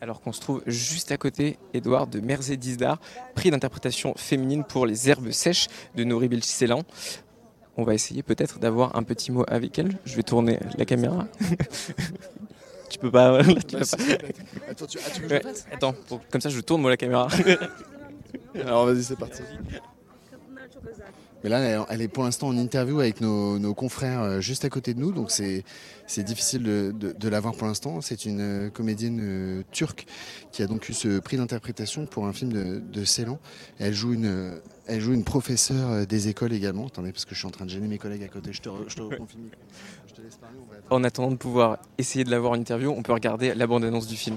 Alors 0.03 0.21
qu'on 0.21 0.33
se 0.33 0.41
trouve 0.41 0.63
juste 0.67 1.13
à 1.13 1.17
côté, 1.17 1.59
Edouard, 1.75 2.09
de 2.09 2.19
Mercedes 2.19 2.77
Dar, 2.77 2.99
prix 3.37 3.53
d'interprétation 3.53 4.15
féminine 4.17 4.65
pour 4.65 4.85
les 4.85 5.09
herbes 5.09 5.31
sèches 5.31 5.69
de 5.95 6.03
Nouri 6.03 6.27
Belchiselan. 6.27 6.83
On 7.77 7.85
va 7.85 7.95
essayer 7.95 8.25
peut-être 8.25 8.59
d'avoir 8.59 8.97
un 8.97 9.05
petit 9.05 9.31
mot 9.31 9.45
avec 9.47 9.79
elle. 9.79 9.97
Je 10.05 10.17
vais 10.17 10.25
tourner 10.25 10.59
la 10.77 10.85
caméra. 10.85 11.29
tu 12.91 12.99
peux 12.99 13.13
pas. 13.13 13.39
Attends, 13.39 14.87
tu, 14.87 14.99
je 14.99 15.37
Attends, 15.73 15.95
comme 16.31 16.41
ça 16.41 16.49
je 16.49 16.61
tourne 16.61 16.83
moi 16.83 16.91
la 16.91 16.97
caméra. 16.97 17.29
Alors 18.57 18.87
vas-y, 18.87 19.05
c'est 19.05 19.17
parti. 19.17 19.43
Mais 21.43 21.51
là, 21.51 21.87
elle 21.89 22.03
est 22.03 22.09
pour 22.09 22.25
l'instant 22.25 22.49
en 22.49 22.57
interview 22.57 23.01
avec 23.01 23.21
nos, 23.21 23.75
confrères 23.75 24.21
euh, 24.21 24.41
juste 24.41 24.65
à 24.65 24.69
côté 24.69 24.95
de 24.95 25.01
nous, 25.01 25.13
donc 25.13 25.31
c'est 25.31 25.65
difficile 26.19 26.63
de, 26.63 27.29
la 27.29 27.41
voir 27.41 27.55
pour 27.55 27.67
l'instant. 27.67 28.01
C'est 28.01 28.27
une 28.27 28.41
euh, 28.41 28.71
comédienne 28.71 29.21
euh, 29.23 29.63
turque 29.73 30.07
qui 30.53 30.63
a 30.63 30.67
donc 30.67 30.89
eu 30.89 30.93
ce 30.93 31.19
prix 31.19 31.39
d'interprétation 31.39 32.07
pour 32.07 32.27
un 32.27 32.33
film 32.33 32.53
de, 32.53 32.79
de 32.79 33.05
Ceylan. 33.05 33.39
Elle 33.79 33.95
joue 33.95 34.13
une, 34.13 35.25
professeure 35.25 36.07
des 36.07 36.29
écoles 36.29 36.53
également. 36.53 36.87
Attendez, 36.87 37.13
parce 37.13 37.25
que 37.25 37.35
je 37.35 37.41
suis 37.41 37.49
en 37.49 37.53
train 37.53 37.65
de 37.65 37.71
gêner 37.71 37.89
mes 37.89 37.99
collègues 37.99 38.25
à 38.25 38.29
côté. 38.29 38.53
Je 38.53 38.61
te, 38.61 38.69
te 38.69 39.03
Je 40.09 40.15
te 40.15 40.21
laisse 40.21 40.37
parler. 40.37 40.59
En 40.91 41.05
attendant 41.05 41.31
de 41.31 41.37
pouvoir 41.37 41.79
essayer 41.99 42.25
de 42.25 42.31
l'avoir 42.31 42.53
en 42.53 42.57
interview, 42.57 42.91
on 42.91 43.03
peut 43.03 43.13
regarder 43.13 43.55
la 43.55 43.67
bande-annonce 43.67 44.07
du 44.07 44.17
film. 44.17 44.37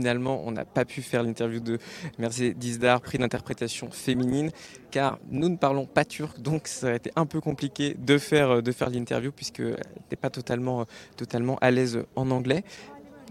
Finalement, 0.00 0.42
on 0.46 0.52
n'a 0.52 0.64
pas 0.64 0.86
pu 0.86 1.02
faire 1.02 1.22
l'interview 1.22 1.60
de 1.60 1.78
Mercedes 2.18 2.54
Dizdar, 2.54 3.02
prix 3.02 3.18
d'interprétation 3.18 3.90
féminine, 3.90 4.50
car 4.90 5.18
nous 5.30 5.50
ne 5.50 5.56
parlons 5.56 5.84
pas 5.84 6.06
turc, 6.06 6.40
donc 6.40 6.68
ça 6.68 6.88
a 6.88 6.94
été 6.94 7.12
un 7.16 7.26
peu 7.26 7.42
compliqué 7.42 7.94
de 7.98 8.16
faire, 8.16 8.62
de 8.62 8.72
faire 8.72 8.88
l'interview 8.88 9.30
puisqu'elle 9.30 9.76
n'était 9.96 10.16
pas 10.16 10.30
totalement, 10.30 10.86
totalement 11.18 11.58
à 11.60 11.70
l'aise 11.70 12.02
en 12.16 12.30
anglais. 12.30 12.64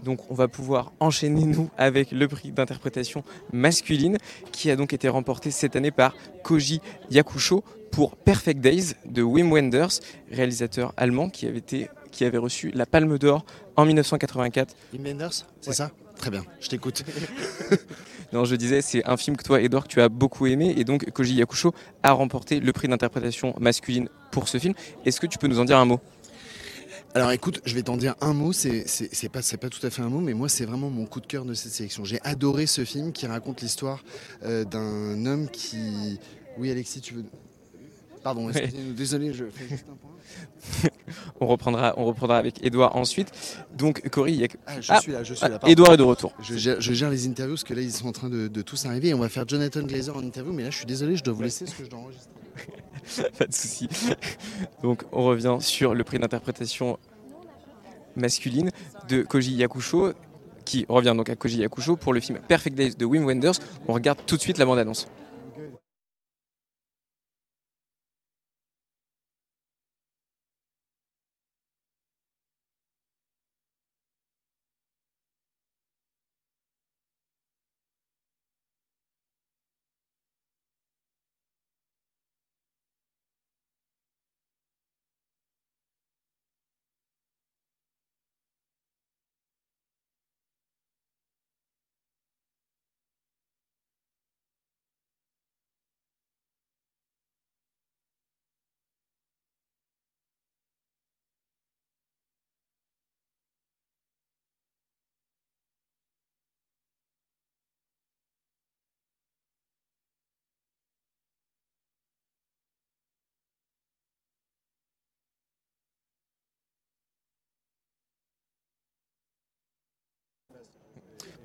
Donc 0.04 0.30
on 0.30 0.34
va 0.34 0.46
pouvoir 0.46 0.92
enchaîner 1.00 1.44
nous 1.44 1.68
avec 1.76 2.12
le 2.12 2.28
prix 2.28 2.52
d'interprétation 2.52 3.24
masculine 3.52 4.16
qui 4.52 4.70
a 4.70 4.76
donc 4.76 4.92
été 4.92 5.08
remporté 5.08 5.50
cette 5.50 5.74
année 5.74 5.90
par 5.90 6.14
Koji 6.44 6.80
Yakusho 7.10 7.64
pour 7.90 8.16
Perfect 8.16 8.60
Days 8.60 8.94
de 9.06 9.22
Wim 9.22 9.52
Wenders, 9.52 9.98
réalisateur 10.30 10.94
allemand 10.96 11.30
qui 11.30 11.46
avait, 11.46 11.58
été, 11.58 11.88
qui 12.12 12.24
avait 12.24 12.38
reçu 12.38 12.70
la 12.70 12.86
Palme 12.86 13.18
d'Or 13.18 13.44
en 13.74 13.84
1984. 13.84 14.74
Wim 14.94 15.04
Wenders, 15.04 15.44
c'est 15.60 15.72
ça? 15.72 15.90
Très 16.20 16.30
bien, 16.30 16.44
je 16.60 16.68
t'écoute. 16.68 17.02
non, 18.34 18.44
je 18.44 18.54
disais, 18.54 18.82
c'est 18.82 19.02
un 19.08 19.16
film 19.16 19.38
que 19.38 19.42
toi, 19.42 19.58
Edouard, 19.62 19.88
tu 19.88 20.02
as 20.02 20.10
beaucoup 20.10 20.46
aimé, 20.46 20.74
et 20.76 20.84
donc 20.84 21.10
Koji 21.12 21.36
Yakusho 21.36 21.72
a 22.02 22.12
remporté 22.12 22.60
le 22.60 22.72
prix 22.74 22.88
d'interprétation 22.88 23.54
masculine 23.58 24.10
pour 24.30 24.46
ce 24.46 24.58
film. 24.58 24.74
Est-ce 25.06 25.18
que 25.18 25.26
tu 25.26 25.38
peux 25.38 25.46
nous 25.46 25.60
en 25.60 25.64
dire 25.64 25.78
un 25.78 25.86
mot? 25.86 25.98
Alors 27.14 27.32
écoute, 27.32 27.62
je 27.64 27.74
vais 27.74 27.82
t'en 27.82 27.96
dire 27.96 28.16
un 28.20 28.34
mot, 28.34 28.52
c'est 28.52 28.84
pas, 29.32 29.40
pas 29.40 29.68
tout 29.70 29.86
à 29.86 29.88
fait 29.88 30.02
un 30.02 30.10
mot, 30.10 30.20
mais 30.20 30.34
moi 30.34 30.50
c'est 30.50 30.66
vraiment 30.66 30.90
mon 30.90 31.06
coup 31.06 31.20
de 31.20 31.26
cœur 31.26 31.46
de 31.46 31.54
cette 31.54 31.72
sélection. 31.72 32.04
J'ai 32.04 32.20
adoré 32.22 32.66
ce 32.66 32.84
film 32.84 33.12
qui 33.12 33.26
raconte 33.26 33.62
l'histoire 33.62 34.04
euh, 34.44 34.64
d'un 34.64 35.24
homme 35.24 35.48
qui... 35.48 36.20
Oui 36.58 36.70
Alexis, 36.70 37.00
tu 37.00 37.14
veux... 37.14 37.24
Pardon, 38.22 38.50
excusez-nous, 38.50 38.92
désolé, 38.92 39.32
je 39.32 39.46
fais 39.46 39.68
juste 39.68 39.86
un 39.90 39.96
point. 39.96 40.90
on, 41.40 41.46
reprendra, 41.46 41.94
on 41.96 42.04
reprendra 42.04 42.38
avec 42.38 42.64
Edouard 42.64 42.96
ensuite. 42.96 43.32
Donc 43.76 44.06
Cory, 44.10 44.32
il 44.32 44.40
y 44.40 44.44
a... 44.44 44.48
Ah, 44.66 44.80
je 44.80 44.94
suis 45.00 45.12
là, 45.12 45.22
je 45.22 45.34
suis 45.34 45.48
là. 45.48 45.58
Edouard 45.66 45.94
est 45.94 45.96
de 45.96 46.02
retour. 46.02 46.32
Je 46.42 46.56
gère, 46.56 46.80
je 46.80 46.92
gère, 46.92 47.10
les 47.10 47.26
interviews 47.26 47.54
parce 47.54 47.64
que 47.64 47.74
là 47.74 47.80
ils 47.80 47.92
sont 47.92 48.06
en 48.06 48.12
train 48.12 48.28
de, 48.28 48.48
de 48.48 48.62
tous 48.62 48.84
arriver 48.86 49.08
et 49.08 49.14
on 49.14 49.18
va 49.18 49.28
faire 49.28 49.48
Jonathan 49.48 49.82
Glazer 49.82 50.14
en 50.16 50.22
interview, 50.22 50.52
mais 50.52 50.64
là 50.64 50.70
je 50.70 50.76
suis 50.76 50.86
désolé, 50.86 51.16
je 51.16 51.24
dois 51.24 51.34
vous 51.34 51.42
laisser 51.42 51.64
parce 51.64 51.76
que 51.76 51.84
je 51.84 51.90
dois 51.90 52.00
enregistrer. 52.00 52.30
pas 53.38 53.46
de 53.46 53.54
souci. 53.54 53.88
Donc 54.82 55.04
on 55.12 55.24
revient 55.24 55.56
sur 55.60 55.94
le 55.94 56.04
prix 56.04 56.18
d'interprétation 56.18 56.98
masculine 58.16 58.70
de 59.08 59.22
Koji 59.22 59.52
Yakusho, 59.52 60.12
qui 60.64 60.84
revient 60.88 61.14
donc 61.16 61.30
à 61.30 61.36
Koji 61.36 61.58
Yakusho 61.58 61.96
pour 61.96 62.12
le 62.12 62.20
film 62.20 62.38
Perfect 62.46 62.76
Days 62.76 62.94
de 62.96 63.04
Wim 63.04 63.24
Wenders. 63.24 63.54
On 63.88 63.92
regarde 63.92 64.18
tout 64.26 64.36
de 64.36 64.40
suite 64.40 64.58
la 64.58 64.66
bande-annonce. 64.66 65.08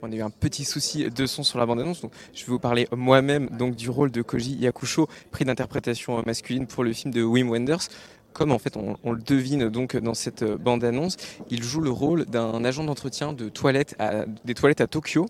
On 0.01 0.12
a 0.12 0.15
eu 0.15 0.21
un 0.21 0.29
petit 0.29 0.65
souci 0.65 1.10
de 1.10 1.25
son 1.25 1.43
sur 1.43 1.58
la 1.58 1.65
bande-annonce. 1.65 2.01
Donc, 2.01 2.12
je 2.34 2.41
vais 2.45 2.51
vous 2.51 2.60
parler 2.60 2.88
moi-même 2.95 3.49
donc 3.49 3.75
du 3.75 3.89
rôle 3.89 4.12
de 4.12 4.21
Koji 4.21 4.55
Yakusho, 4.55 5.08
prix 5.31 5.45
d'interprétation 5.45 6.21
masculine 6.25 6.67
pour 6.67 6.84
le 6.84 6.93
film 6.93 7.13
de 7.13 7.23
Wim 7.23 7.49
Wenders. 7.49 7.88
Comme 8.36 8.52
en 8.52 8.60
fait 8.60 8.76
on, 8.76 9.12
le 9.13 9.21
devine 9.21 9.69
donc 9.69 9.95
dans 9.95 10.13
cette 10.13 10.43
bande-annonce, 10.43 11.15
il 11.50 11.63
joue 11.63 11.80
le 11.80 11.89
rôle 11.89 12.26
d'un 12.26 12.65
agent 12.65 12.84
d'entretien 12.84 13.32
de 13.32 13.48
toilettes 13.48 13.95
des 14.43 14.54
toilettes 14.54 14.82
à 14.82 14.88
Tokyo. 14.88 15.26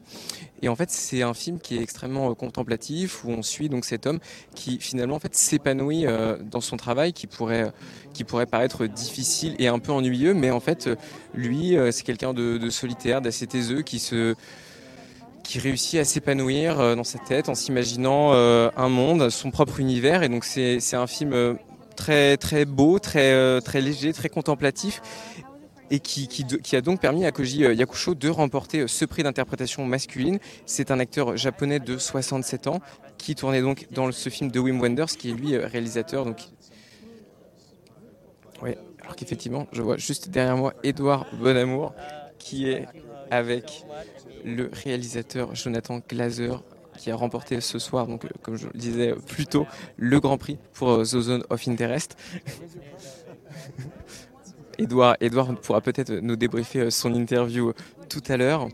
Et 0.64 0.70
en 0.70 0.76
fait, 0.76 0.90
c'est 0.90 1.22
un 1.22 1.36
film 1.36 1.60
qui 1.60 1.78
est 1.78 1.82
extrêmement 1.84 2.34
contemplatif 2.34 3.24
où 3.24 3.30
on 3.30 3.44
suit 3.44 3.70
donc 3.70 3.86
cet 3.86 4.08
homme 4.08 4.18
qui 4.56 4.80
finalement 4.80 5.18
en 5.18 5.20
fait 5.20 5.36
s'épanouit 5.36 6.08
euh, 6.08 6.38
dans 6.50 6.62
son 6.62 6.78
travail, 6.78 7.14
qui 7.14 7.28
pourrait 7.28 7.72
qui 8.14 8.24
pourrait 8.24 8.48
paraître 8.48 8.88
difficile 8.88 9.56
et 9.60 9.68
un 9.68 9.78
peu 9.78 9.92
ennuyeux, 9.92 10.34
mais 10.34 10.50
en 10.50 10.60
fait, 10.60 10.90
lui, 11.36 11.78
euh, 11.78 11.92
c'est 11.92 12.04
quelqu'un 12.04 12.34
de, 12.34 12.70
solitaire, 12.72 13.22
d'assez 13.22 13.46
taiseux, 13.46 13.84
qui 13.84 14.00
se 14.00 14.36
qui 15.46 15.60
réussit 15.60 16.00
à 16.00 16.04
s'épanouir 16.04 16.80
euh, 16.80 16.96
dans 16.96 17.04
sa 17.04 17.20
tête 17.20 17.48
en 17.50 17.56
s'imaginant 17.56 18.34
euh, 18.34 18.70
un 18.76 18.90
monde, 18.90 19.30
son 19.30 19.52
propre 19.52 19.80
univers. 19.80 20.24
Et 20.24 20.30
donc 20.30 20.44
c'est 20.44 20.94
un 20.94 21.08
film 21.08 21.34
euh, 21.34 21.54
très 21.96 22.38
très 22.38 22.66
beau, 22.66 23.00
très 23.00 23.62
très 23.62 23.82
léger, 23.82 24.14
très 24.14 24.30
contemplatif 24.30 25.02
et 25.92 26.00
qui, 26.00 26.28
a 26.76 26.82
donc 26.82 27.00
permis 27.00 27.26
à 27.26 27.32
Koji 27.32 27.60
Yakusho 27.60 28.16
de 28.16 28.30
remporter 28.30 28.88
ce 28.88 29.06
prix 29.06 29.24
d'interprétation 29.24 29.86
masculine. 29.86 30.40
C'est 30.66 30.90
un 30.90 31.00
acteur 31.00 31.38
japonais 31.38 31.80
de 31.80 31.98
67 31.98 32.68
ans 32.68 32.80
qui 33.18 33.36
tournait 33.36 33.62
donc 33.62 33.88
dans 33.92 34.12
ce 34.12 34.30
film 34.30 34.50
de 34.50 34.60
Wim 34.60 34.82
Wenders, 34.82 35.06
qui 35.06 35.30
est 35.30 35.34
lui 35.34 35.56
réalisateur. 35.58 36.26
Donc, 36.26 36.40
alors 38.62 39.16
qu'effectivement, 39.16 39.68
je 39.72 39.82
vois 39.84 39.98
juste 39.98 40.30
derrière 40.30 40.58
moi 40.58 40.74
Edouard 40.84 41.28
Bonamour 41.40 41.94
qui 42.40 42.70
est 42.70 42.88
avec 43.32 43.86
le 44.44 44.70
réalisateur 44.72 45.56
Jonathan 45.56 46.00
Glazer 46.08 46.64
qui 46.98 47.12
a 47.12 47.16
remporté 47.16 47.62
ce 47.62 47.80
soir, 47.80 48.08
donc, 48.08 48.26
euh, 48.26 48.30
comme 48.42 48.56
je 48.56 48.68
le 48.68 48.78
disais 48.78 49.14
plus 49.28 49.46
tôt, 49.46 49.66
le 49.98 50.20
Grand 50.20 50.38
Prix 50.38 50.58
pour 50.74 50.90
euh, 50.92 51.04
The 51.04 51.20
Zone 51.20 51.44
of 51.50 51.68
Interest. 51.68 52.16
Edouard, 54.78 55.16
Edouard 55.22 55.56
pourra 55.62 55.80
peut-être 55.80 56.12
nous 56.12 56.36
débriefer 56.36 56.80
euh, 56.80 56.90
son 56.90 57.14
interview 57.14 57.72
tout 58.10 58.24
à 58.28 58.36
l'heure. 58.36 58.68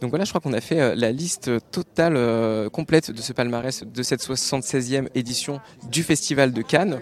Donc 0.00 0.10
voilà, 0.10 0.24
je 0.24 0.30
crois 0.30 0.40
qu'on 0.40 0.52
a 0.52 0.60
fait 0.60 0.94
la 0.94 1.12
liste 1.12 1.50
totale, 1.70 2.70
complète 2.70 3.10
de 3.10 3.20
ce 3.20 3.32
palmarès 3.32 3.84
de 3.84 4.02
cette 4.02 4.22
76e 4.22 5.08
édition 5.14 5.60
du 5.90 6.02
Festival 6.02 6.52
de 6.52 6.62
Cannes. 6.62 7.00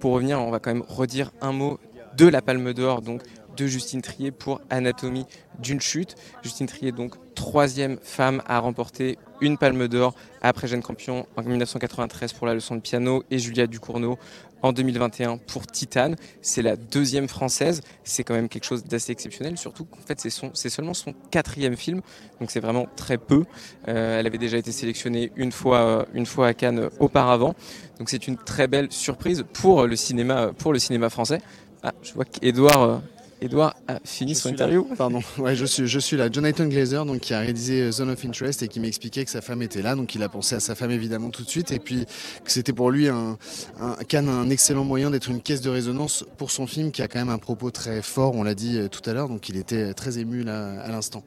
Pour 0.00 0.12
revenir, 0.14 0.40
on 0.40 0.50
va 0.50 0.58
quand 0.58 0.72
même 0.72 0.82
redire 0.88 1.30
un 1.40 1.52
mot 1.52 1.78
de 2.16 2.26
la 2.26 2.42
Palme 2.42 2.72
d'Or, 2.72 3.02
donc 3.02 3.22
Justine 3.66 4.02
Trier 4.02 4.30
pour 4.30 4.60
Anatomie 4.70 5.26
d'une 5.58 5.80
chute. 5.80 6.14
Justine 6.42 6.66
Trier, 6.66 6.92
donc 6.92 7.14
troisième 7.34 7.98
femme 8.02 8.42
à 8.46 8.58
remporter 8.58 9.18
une 9.40 9.56
palme 9.56 9.88
d'or 9.88 10.14
après 10.42 10.68
Jeanne 10.68 10.82
Campion 10.82 11.26
en 11.36 11.42
1993 11.42 12.32
pour 12.34 12.46
la 12.46 12.54
leçon 12.54 12.76
de 12.76 12.80
piano 12.80 13.24
et 13.30 13.38
Julia 13.38 13.66
Ducournau 13.66 14.18
en 14.62 14.72
2021 14.72 15.38
pour 15.38 15.66
Titane. 15.66 16.16
C'est 16.42 16.62
la 16.62 16.76
deuxième 16.76 17.28
française. 17.28 17.80
C'est 18.04 18.24
quand 18.24 18.34
même 18.34 18.48
quelque 18.48 18.64
chose 18.64 18.84
d'assez 18.84 19.12
exceptionnel, 19.12 19.56
surtout 19.56 19.84
qu'en 19.84 20.00
fait 20.04 20.20
c'est, 20.20 20.68
seulement 20.68 20.94
son 20.94 21.14
quatrième 21.30 21.76
film, 21.76 22.02
donc 22.40 22.50
c'est 22.50 22.60
vraiment 22.60 22.86
très 22.96 23.18
peu. 23.18 23.44
Euh, 23.88 24.20
elle 24.20 24.26
avait 24.26 24.38
déjà 24.38 24.58
été 24.58 24.72
sélectionnée 24.72 25.32
une 25.36 25.52
fois, 25.52 25.78
euh, 25.78 26.04
une 26.14 26.26
fois 26.26 26.48
à 26.48 26.54
Cannes 26.54 26.90
auparavant, 26.98 27.54
donc 27.98 28.10
c'est 28.10 28.28
une 28.28 28.36
très 28.36 28.66
belle 28.66 28.90
surprise 28.90 29.44
pour 29.52 29.86
le 29.86 29.96
cinéma, 29.96 30.52
pour 30.56 30.72
le 30.72 30.78
cinéma 30.78 31.10
français. 31.10 31.40
Ah, 31.82 31.92
je 32.02 32.12
vois 32.12 32.26
qu'Edouard 32.26 33.00
Edouard 33.40 33.74
a 33.88 34.00
fini 34.04 34.34
son 34.34 34.50
interview. 34.50 34.86
Pardon, 34.96 35.20
ouais, 35.38 35.56
je 35.56 35.64
suis, 35.64 35.86
je 35.86 35.98
suis 35.98 36.16
là. 36.16 36.30
Jonathan 36.30 36.66
Glazer, 36.66 37.06
donc, 37.06 37.20
qui 37.20 37.32
a 37.34 37.40
réalisé 37.40 37.82
euh, 37.82 37.92
Zone 37.92 38.10
of 38.10 38.24
Interest 38.24 38.62
et 38.62 38.68
qui 38.68 38.80
m'expliquait 38.80 39.24
que 39.24 39.30
sa 39.30 39.40
femme 39.40 39.62
était 39.62 39.82
là. 39.82 39.94
Donc 39.94 40.14
il 40.14 40.22
a 40.22 40.28
pensé 40.28 40.54
à 40.54 40.60
sa 40.60 40.74
femme 40.74 40.90
évidemment 40.90 41.30
tout 41.30 41.42
de 41.42 41.48
suite. 41.48 41.72
Et 41.72 41.78
puis 41.78 42.04
que 42.44 42.50
c'était 42.50 42.72
pour 42.72 42.90
lui 42.90 43.08
un, 43.08 43.38
un, 43.80 44.28
un 44.28 44.50
excellent 44.50 44.84
moyen 44.84 45.10
d'être 45.10 45.30
une 45.30 45.40
caisse 45.40 45.62
de 45.62 45.70
résonance 45.70 46.24
pour 46.36 46.50
son 46.50 46.66
film 46.66 46.90
qui 46.92 47.02
a 47.02 47.08
quand 47.08 47.18
même 47.18 47.30
un 47.30 47.38
propos 47.38 47.70
très 47.70 48.02
fort, 48.02 48.34
on 48.34 48.42
l'a 48.42 48.54
dit 48.54 48.78
euh, 48.78 48.88
tout 48.88 49.08
à 49.08 49.12
l'heure. 49.12 49.28
Donc 49.28 49.48
il 49.48 49.56
était 49.56 49.94
très 49.94 50.18
ému 50.18 50.42
là 50.42 50.80
à 50.80 50.90
l'instant. 50.90 51.24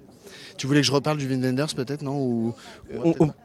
Tu 0.57 0.67
voulais 0.67 0.81
que 0.81 0.87
je 0.87 0.91
reparle 0.91 1.17
du 1.17 1.27
Wenders 1.27 1.73
peut-être, 1.75 2.01
non 2.01 2.19
Ou, 2.19 2.53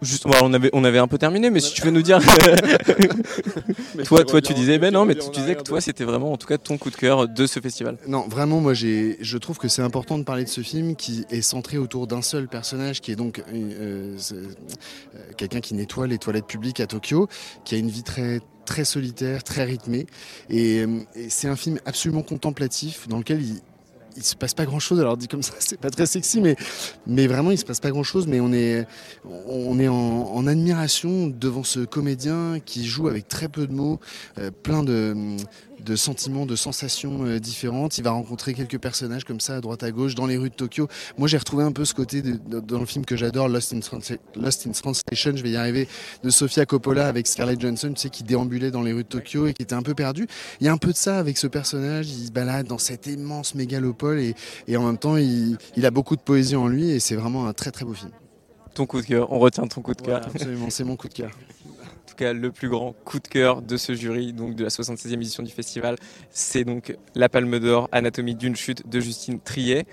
Justement, 0.02 0.34
on 0.42 0.52
avait, 0.52 0.70
on 0.72 0.84
avait 0.84 0.98
un 0.98 1.08
peu 1.08 1.18
terminé, 1.18 1.50
mais 1.50 1.60
si 1.60 1.74
tu 1.74 1.82
veux 1.82 1.90
nous 1.90 2.02
dire. 2.02 2.20
toi, 4.04 4.24
toi 4.24 4.40
tu 4.40 4.54
disais, 4.54 4.78
ben 4.78 4.92
non, 4.92 5.04
mais 5.04 5.14
tu 5.14 5.30
disais 5.30 5.54
que 5.54 5.62
toi, 5.62 5.80
c'était 5.80 6.04
vraiment 6.04 6.32
en 6.32 6.36
tout 6.36 6.46
cas 6.46 6.58
ton 6.58 6.78
coup 6.78 6.90
de 6.90 6.96
cœur 6.96 7.28
de 7.28 7.46
ce 7.46 7.60
festival. 7.60 7.98
Non, 8.06 8.26
vraiment, 8.28 8.60
moi, 8.60 8.74
je 8.74 9.36
trouve 9.38 9.58
que 9.58 9.68
c'est 9.68 9.82
important 9.82 10.18
de 10.18 10.24
parler 10.24 10.44
de 10.44 10.48
ce 10.48 10.60
film 10.60 10.96
qui 10.96 11.24
est 11.30 11.42
centré 11.42 11.78
autour 11.78 12.06
d'un 12.06 12.22
seul 12.22 12.48
personnage, 12.48 13.00
qui 13.00 13.12
est 13.12 13.16
donc 13.16 13.42
euh, 13.52 14.16
euh, 14.32 14.44
quelqu'un 15.36 15.60
qui 15.60 15.74
nettoie 15.74 16.06
les 16.06 16.18
toilettes 16.18 16.46
publiques 16.46 16.80
à 16.80 16.86
Tokyo, 16.86 17.28
qui 17.64 17.74
a 17.74 17.78
une 17.78 17.90
vie 17.90 18.02
très 18.02 18.40
très 18.64 18.84
solitaire, 18.84 19.44
très 19.44 19.64
rythmée. 19.64 20.04
Et, 20.50 20.84
et 21.14 21.30
c'est 21.30 21.48
un 21.48 21.56
film 21.56 21.78
absolument 21.86 22.20
contemplatif 22.20 23.08
dans 23.08 23.16
lequel 23.16 23.40
il, 23.40 23.62
il 24.18 24.24
se 24.24 24.36
passe 24.36 24.54
pas 24.54 24.66
grand 24.66 24.78
chose. 24.78 25.00
Alors 25.00 25.16
dit 25.16 25.28
comme 25.28 25.42
ça, 25.42 25.54
c'est 25.58 25.80
pas 25.80 25.90
très 25.90 26.06
sexy, 26.06 26.40
mais, 26.40 27.26
vraiment 27.26 27.50
il 27.50 27.58
se 27.58 27.64
passe 27.64 27.80
pas 27.80 27.90
grand 27.90 28.02
chose. 28.02 28.26
Mais 28.26 28.40
on 28.40 28.52
est, 28.52 28.86
on 29.24 29.78
est 29.78 29.88
en, 29.88 30.46
admiration 30.46 31.26
devant 31.26 31.62
ce 31.62 31.80
comédien 31.80 32.58
qui 32.64 32.86
joue 32.86 33.08
avec 33.08 33.28
très 33.28 33.48
peu 33.48 33.66
de 33.66 33.72
mots, 33.72 34.00
euh, 34.38 34.50
plein 34.50 34.82
de, 34.82 35.36
de 35.84 35.96
sentiments, 35.96 36.46
de 36.46 36.56
sensations 36.56 37.24
euh, 37.24 37.38
différentes. 37.38 37.98
Il 37.98 38.04
va 38.04 38.10
rencontrer 38.10 38.54
quelques 38.54 38.78
personnages 38.78 39.24
comme 39.24 39.40
ça 39.40 39.56
à 39.56 39.60
droite 39.60 39.82
à 39.82 39.90
gauche 39.90 40.14
dans 40.14 40.26
les 40.26 40.36
rues 40.36 40.50
de 40.50 40.54
Tokyo. 40.54 40.88
Moi, 41.16 41.28
j'ai 41.28 41.38
retrouvé 41.38 41.64
un 41.64 41.72
peu 41.72 41.84
ce 41.84 41.94
côté 41.94 42.22
dans 42.22 42.80
le 42.80 42.86
film 42.86 43.04
que 43.04 43.16
j'adore, 43.16 43.48
Lost 43.48 43.72
in, 43.72 43.80
Lost 44.36 44.66
in 44.66 44.70
Translation. 44.72 45.32
Je 45.36 45.42
vais 45.42 45.50
y 45.50 45.56
arriver 45.56 45.88
de 46.22 46.30
Sofia 46.30 46.66
Coppola 46.66 47.06
avec 47.06 47.26
Scarlett 47.26 47.60
Johansson, 47.60 47.92
tu 47.94 48.02
sais, 48.02 48.10
qui 48.10 48.24
déambulait 48.24 48.70
dans 48.70 48.82
les 48.82 48.92
rues 48.92 49.04
de 49.04 49.08
Tokyo 49.08 49.46
et 49.46 49.54
qui 49.54 49.62
était 49.62 49.74
un 49.74 49.82
peu 49.82 49.94
perdu. 49.94 50.26
Il 50.60 50.66
y 50.66 50.68
a 50.68 50.72
un 50.72 50.78
peu 50.78 50.92
de 50.92 50.96
ça 50.96 51.18
avec 51.18 51.38
ce 51.38 51.46
personnage. 51.46 52.08
Il 52.10 52.26
se 52.26 52.32
balade 52.32 52.66
dans 52.66 52.78
cette 52.78 53.06
immense 53.06 53.54
mégalopole 53.54 54.20
et, 54.20 54.34
et 54.66 54.76
en 54.76 54.84
même 54.84 54.98
temps, 54.98 55.16
il, 55.16 55.58
il 55.76 55.86
a 55.86 55.90
beaucoup 55.90 56.16
de 56.16 56.22
poésie 56.22 56.56
en 56.56 56.68
lui 56.68 56.90
et 56.90 57.00
c'est 57.00 57.16
vraiment 57.16 57.46
un 57.46 57.52
très 57.52 57.70
très 57.70 57.84
beau 57.84 57.94
film. 57.94 58.10
Ton 58.74 58.86
coup 58.86 59.00
de 59.00 59.06
cœur, 59.06 59.32
on 59.32 59.38
retient 59.38 59.66
ton 59.66 59.80
coup 59.80 59.94
de 59.94 60.02
cœur. 60.02 60.24
absolument, 60.24 60.70
c'est 60.70 60.84
mon 60.84 60.96
coup 60.96 61.08
de 61.08 61.14
cœur. 61.14 61.30
Tout 62.08 62.14
cas, 62.14 62.32
le 62.32 62.50
plus 62.50 62.68
grand 62.68 62.94
coup 63.04 63.20
de 63.20 63.28
cœur 63.28 63.62
de 63.62 63.76
ce 63.76 63.94
jury, 63.94 64.32
donc 64.32 64.54
de 64.54 64.64
la 64.64 64.70
76e 64.70 65.14
édition 65.14 65.42
du 65.42 65.52
festival, 65.52 65.96
c'est 66.30 66.64
donc 66.64 66.96
la 67.14 67.28
Palme 67.28 67.58
d'Or 67.58 67.88
Anatomie 67.92 68.34
d'une 68.34 68.56
chute 68.56 68.88
de 68.88 69.00
Justine 69.00 69.40
Triet. 69.40 69.86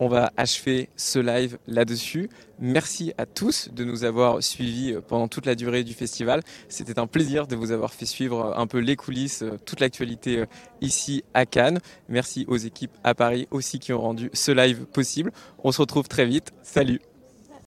On 0.00 0.08
va 0.08 0.32
achever 0.36 0.88
ce 0.96 1.20
live 1.20 1.58
là-dessus. 1.68 2.28
Merci 2.58 3.12
à 3.18 3.26
tous 3.26 3.68
de 3.72 3.84
nous 3.84 4.02
avoir 4.02 4.42
suivis 4.42 4.96
pendant 5.06 5.28
toute 5.28 5.46
la 5.46 5.54
durée 5.54 5.84
du 5.84 5.94
festival. 5.94 6.40
C'était 6.68 6.98
un 6.98 7.06
plaisir 7.06 7.46
de 7.46 7.54
vous 7.54 7.70
avoir 7.70 7.92
fait 7.92 8.06
suivre 8.06 8.54
un 8.56 8.66
peu 8.66 8.78
les 8.78 8.96
coulisses, 8.96 9.44
toute 9.64 9.78
l'actualité 9.78 10.44
ici 10.80 11.22
à 11.34 11.46
Cannes. 11.46 11.78
Merci 12.08 12.46
aux 12.48 12.56
équipes 12.56 12.96
à 13.04 13.14
Paris 13.14 13.46
aussi 13.52 13.78
qui 13.78 13.92
ont 13.92 14.00
rendu 14.00 14.28
ce 14.32 14.50
live 14.50 14.86
possible. 14.86 15.30
On 15.62 15.70
se 15.70 15.80
retrouve 15.80 16.08
très 16.08 16.26
vite. 16.26 16.50
Salut 16.62 17.00